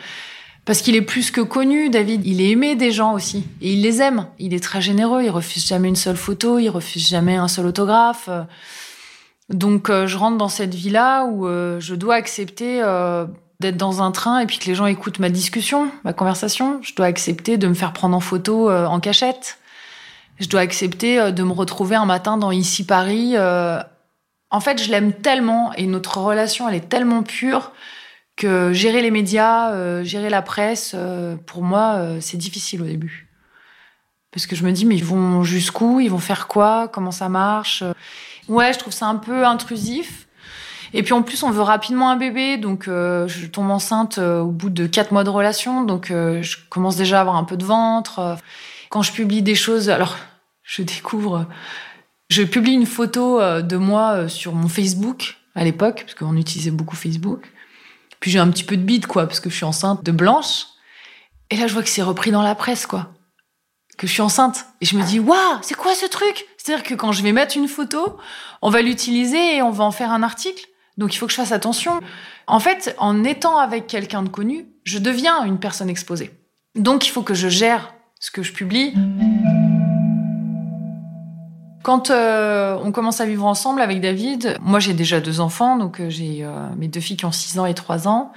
[0.66, 2.26] Parce qu'il est plus que connu, David.
[2.26, 3.46] Il est aimé des gens aussi.
[3.62, 4.26] Et il les aime.
[4.40, 5.22] Il est très généreux.
[5.22, 6.58] Il refuse jamais une seule photo.
[6.58, 8.30] Il refuse jamais un seul autographe.
[9.50, 13.26] Donc, euh, je rentre dans cette vie-là où euh, je dois accepter euh,
[13.60, 16.80] d'être dans un train et puis que les gens écoutent ma discussion, ma conversation.
[16.82, 19.60] Je dois accepter de me faire prendre en photo en cachette.
[20.40, 23.36] Je dois accepter de me retrouver un matin dans Ici Paris.
[24.52, 27.72] En fait, je l'aime tellement et notre relation, elle est tellement pure
[28.36, 32.86] que gérer les médias, euh, gérer la presse, euh, pour moi, euh, c'est difficile au
[32.86, 33.30] début.
[34.32, 36.02] Parce que je me dis, mais ils vont jusqu'où?
[36.02, 36.90] Ils vont faire quoi?
[36.90, 37.84] Comment ça marche?
[38.50, 40.28] Ouais, je trouve ça un peu intrusif.
[40.94, 44.70] Et puis en plus, on veut rapidement un bébé, donc je tombe enceinte au bout
[44.70, 48.38] de quatre mois de relation, donc je commence déjà à avoir un peu de ventre.
[48.90, 50.16] Quand je publie des choses, alors
[50.64, 51.48] je découvre,
[52.30, 56.96] je publie une photo de moi sur mon Facebook à l'époque, parce qu'on utilisait beaucoup
[56.96, 57.52] Facebook.
[58.20, 60.66] Puis j'ai un petit peu de bide, quoi, parce que je suis enceinte de blanche.
[61.50, 63.14] Et là, je vois que c'est repris dans la presse, quoi.
[63.98, 64.66] Que je suis enceinte.
[64.82, 66.46] Et je me dis, waouh, c'est quoi ce truc?
[66.58, 68.18] C'est-à-dire que quand je vais mettre une photo,
[68.62, 70.66] on va l'utiliser et on va en faire un article.
[70.98, 72.00] Donc il faut que je fasse attention.
[72.48, 76.32] En fait, en étant avec quelqu'un de connu, je deviens une personne exposée.
[76.74, 78.94] Donc il faut que je gère ce que je publie.
[81.86, 86.02] Quand euh, on commence à vivre ensemble avec David, moi j'ai déjà deux enfants, donc
[86.02, 88.34] euh, j'ai euh, mes deux filles qui ont 6 ans et 3 ans.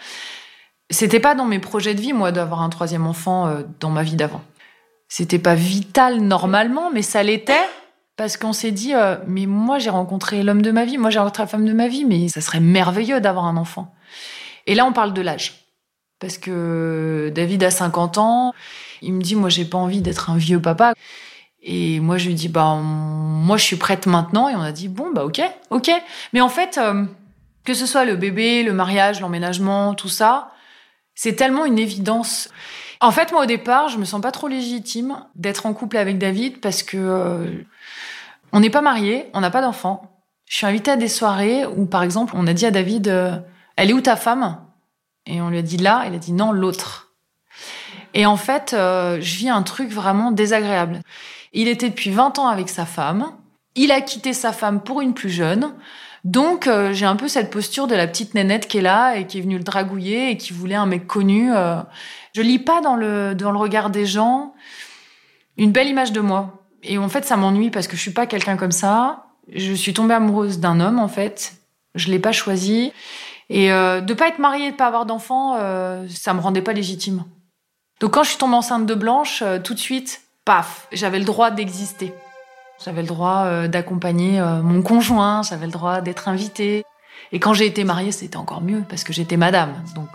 [0.90, 4.16] C'était pas dans mes projets de vie, moi, d'avoir un troisième enfant dans ma vie
[4.16, 4.42] d'avant.
[5.08, 7.54] C'était pas vital normalement, mais ça l'était
[8.16, 8.92] parce qu'on s'est dit,
[9.26, 11.88] mais moi j'ai rencontré l'homme de ma vie, moi j'ai rencontré la femme de ma
[11.88, 13.94] vie, mais ça serait merveilleux d'avoir un enfant.
[14.66, 15.64] Et là on parle de l'âge.
[16.20, 18.52] Parce que David a 50 ans,
[19.00, 20.92] il me dit, moi j'ai pas envie d'être un vieux papa.
[21.62, 24.48] Et moi, je lui dis, bah, moi, je suis prête maintenant.
[24.48, 25.40] Et on a dit, bon, bah, ok,
[25.70, 25.90] ok.
[26.32, 27.04] Mais en fait, euh,
[27.64, 30.52] que ce soit le bébé, le mariage, l'emménagement, tout ça,
[31.14, 32.48] c'est tellement une évidence.
[33.00, 36.18] En fait, moi, au départ, je me sens pas trop légitime d'être en couple avec
[36.18, 37.64] David parce que euh,
[38.52, 40.22] on n'est pas mariés, on n'a pas d'enfants.
[40.46, 43.36] Je suis invitée à des soirées où, par exemple, on a dit à David, euh,
[43.76, 44.58] elle est où ta femme?
[45.26, 47.12] Et on lui a dit là, il a dit non, l'autre.
[48.14, 51.02] Et en fait, je vis un truc vraiment désagréable.
[51.52, 53.32] Il était depuis 20 ans avec sa femme.
[53.74, 55.74] Il a quitté sa femme pour une plus jeune.
[56.24, 59.26] Donc euh, j'ai un peu cette posture de la petite nénette qui est là et
[59.26, 61.54] qui est venue le dragouiller et qui voulait un mec connu.
[61.54, 61.80] Euh.
[62.34, 64.54] Je lis pas dans le dans le regard des gens
[65.56, 66.64] une belle image de moi.
[66.82, 69.26] Et en fait ça m'ennuie parce que je suis pas quelqu'un comme ça.
[69.52, 71.54] Je suis tombée amoureuse d'un homme en fait.
[71.94, 72.92] Je l'ai pas choisi.
[73.50, 76.72] Et euh, de pas être mariée, de pas avoir d'enfant, euh, ça me rendait pas
[76.72, 77.24] légitime.
[78.00, 81.26] Donc quand je suis tombée enceinte de Blanche, euh, tout de suite, paf, j'avais le
[81.26, 82.14] droit d'exister.
[82.82, 86.86] J'avais le droit euh, d'accompagner euh, mon conjoint, j'avais le droit d'être invitée.
[87.32, 89.74] Et quand j'ai été mariée, c'était encore mieux parce que j'étais madame.
[89.94, 90.08] Donc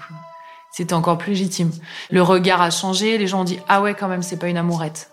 [0.71, 1.69] c'était encore plus légitime.
[2.09, 4.57] Le regard a changé, les gens ont dit "Ah ouais, quand même, c'est pas une
[4.57, 5.11] amourette."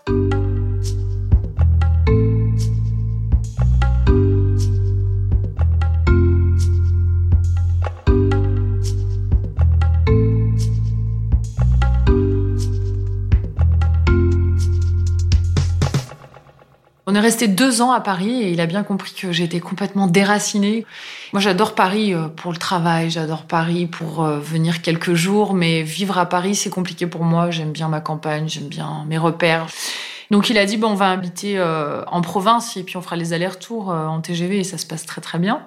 [17.11, 20.07] On est resté deux ans à Paris et il a bien compris que j'étais complètement
[20.07, 20.85] déracinée.
[21.33, 25.81] Moi, j'adore Paris euh, pour le travail, j'adore Paris pour euh, venir quelques jours, mais
[25.81, 27.51] vivre à Paris, c'est compliqué pour moi.
[27.51, 29.67] J'aime bien ma campagne, j'aime bien mes repères.
[30.29, 33.17] Donc il a dit, bon, on va habiter euh, en province et puis on fera
[33.17, 35.63] les allers-retours en TGV et ça se passe très très bien.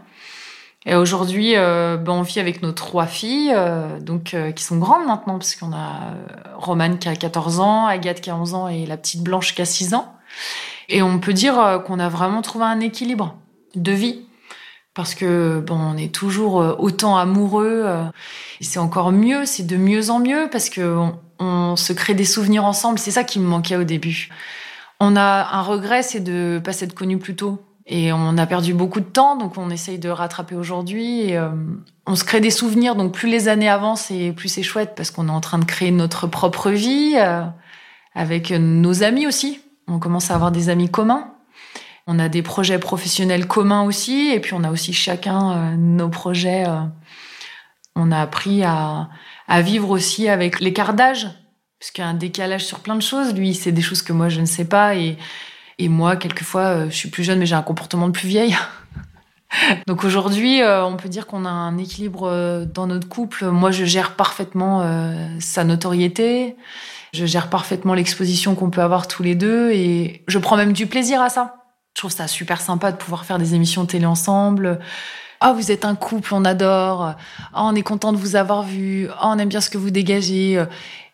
[0.87, 3.55] Et aujourd'hui, ben, on vit avec nos trois filles,
[4.01, 6.15] donc qui sont grandes maintenant, parce qu'on a
[6.57, 9.63] Romane qui a 14 ans, Agathe qui a 11 ans et la petite Blanche qui
[9.63, 10.15] a 6 ans.
[10.89, 13.37] Et on peut dire euh, qu'on a vraiment trouvé un équilibre
[13.75, 14.21] de vie.
[14.95, 17.83] Parce que bon, on est toujours euh, autant amoureux.
[17.85, 18.05] Euh,
[18.61, 20.97] c'est encore mieux, c'est de mieux en mieux parce que
[21.41, 22.99] on, se crée des souvenirs ensemble.
[22.99, 24.29] C'est ça qui me manquait au début.
[25.01, 27.61] On a un regret, c'est de pas s'être connus plus tôt.
[27.87, 31.35] Et on a perdu beaucoup de temps, donc on essaye de rattraper aujourd'hui.
[32.07, 35.11] On se crée des souvenirs, donc plus les années avancent et plus c'est chouette parce
[35.11, 37.17] qu'on est en train de créer notre propre vie
[38.15, 39.61] avec nos amis aussi.
[39.89, 41.35] On commence à avoir des amis communs.
[42.07, 46.09] On a des projets professionnels communs aussi, et puis on a aussi chacun euh, nos
[46.09, 46.65] projets.
[46.67, 46.83] Euh,
[47.97, 49.09] on a appris à,
[49.63, 51.29] vivre aussi avec l'écart d'âge,
[51.79, 53.35] parce y a un décalage sur plein de choses.
[53.35, 55.17] Lui, c'est des choses que moi je ne sais pas, et,
[55.79, 58.57] et moi, quelquefois, euh, je suis plus jeune, mais j'ai un comportement de plus vieille.
[59.87, 63.47] Donc aujourd'hui, on peut dire qu'on a un équilibre dans notre couple.
[63.47, 64.87] Moi, je gère parfaitement
[65.41, 66.57] sa notoriété.
[67.13, 70.89] Je gère parfaitement l'exposition qu'on peut avoir tous les deux et je prends même du
[70.89, 71.55] plaisir à ça.
[71.95, 74.81] Je trouve ça super sympa de pouvoir faire des émissions télé ensemble.
[75.41, 77.15] Ah, vous êtes un couple, on adore.
[77.53, 79.09] Ah, on est content de vous avoir vu.
[79.19, 80.65] Ah, on aime bien ce que vous dégagez.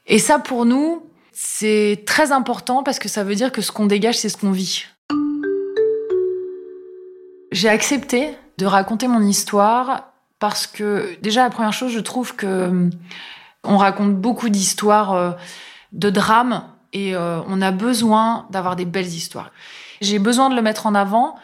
[0.06, 3.86] Et ça, pour nous, c'est très important parce que ça veut dire que ce qu'on
[3.86, 4.86] dégage, c'est ce qu'on vit.
[7.50, 12.90] J'ai accepté de raconter mon histoire parce que déjà la première chose, je trouve que
[13.62, 15.32] on raconte beaucoup d'histoires euh,
[15.92, 19.50] de drame et euh, on a besoin d'avoir des belles histoires.
[20.00, 21.36] J'ai besoin de le mettre en avant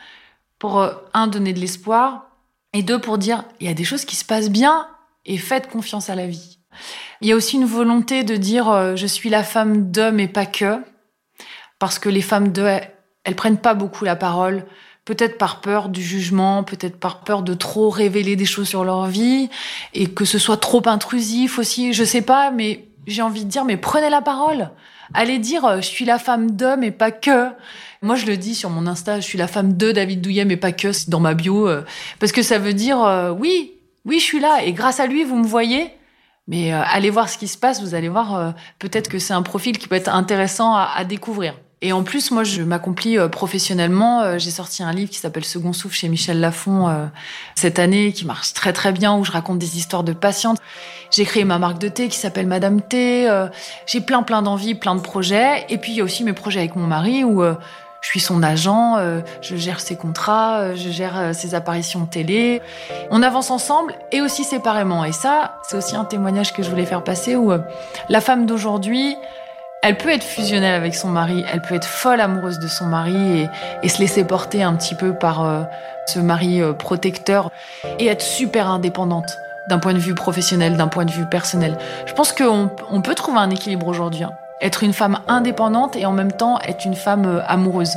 [0.58, 2.30] pour, euh, un, donner de l'espoir
[2.72, 4.88] et deux, pour dire, il y a des choses qui se passent bien
[5.24, 6.58] et faites confiance à la vie.
[7.20, 10.28] Il y a aussi une volonté de dire, euh, je suis la femme d'homme et
[10.28, 10.78] pas que,
[11.78, 12.80] parce que les femmes de,
[13.24, 14.66] elles prennent pas beaucoup la parole,
[15.06, 19.06] peut-être par peur du jugement, peut-être par peur de trop révéler des choses sur leur
[19.06, 19.48] vie
[19.94, 23.64] et que ce soit trop intrusif aussi, je sais pas, mais j'ai envie de dire,
[23.64, 24.70] mais prenez la parole.
[25.14, 27.50] Allez dire, euh, je suis la femme d'homme et pas que.
[28.02, 30.56] Moi, je le dis sur mon Insta, je suis la femme de David Douillet, mais
[30.56, 31.68] pas que, c'est dans ma bio.
[31.68, 31.84] Euh,
[32.18, 34.64] parce que ça veut dire, euh, oui, oui, je suis là.
[34.64, 35.92] Et grâce à lui, vous me voyez.
[36.48, 39.78] Mais allez voir ce qui se passe, vous allez voir, peut-être que c'est un profil
[39.78, 41.54] qui peut être intéressant à découvrir.
[41.82, 44.22] Et en plus, moi, je m'accomplis euh, professionnellement.
[44.22, 47.04] Euh, j'ai sorti un livre qui s'appelle Second Souffle chez Michel Lafon euh,
[47.54, 50.58] cette année, qui marche très très bien, où je raconte des histoires de patientes.
[51.10, 53.28] J'ai créé ma marque de thé qui s'appelle Madame Thé.
[53.86, 55.66] J'ai plein plein d'envies, plein de projets.
[55.68, 58.42] Et puis il y a aussi mes projets avec mon mari où je suis son
[58.42, 58.96] agent,
[59.40, 62.60] je gère ses contrats, je gère ses apparitions télé.
[63.12, 65.04] On avance ensemble et aussi séparément.
[65.04, 67.52] Et ça, c'est aussi un témoignage que je voulais faire passer où
[68.08, 69.14] la femme d'aujourd'hui,
[69.82, 73.48] elle peut être fusionnelle avec son mari, elle peut être folle amoureuse de son mari
[73.82, 75.62] et, se laisser porter un petit peu par euh,
[76.06, 77.50] ce mari euh, protecteur
[77.98, 81.76] et être super indépendante d'un point de vue professionnel, d'un point de vue personnel.
[82.06, 84.24] Je pense qu'on on peut trouver un équilibre aujourd'hui.
[84.24, 84.32] Hein.
[84.60, 87.96] Être une femme indépendante et en même temps être une femme euh, amoureuse.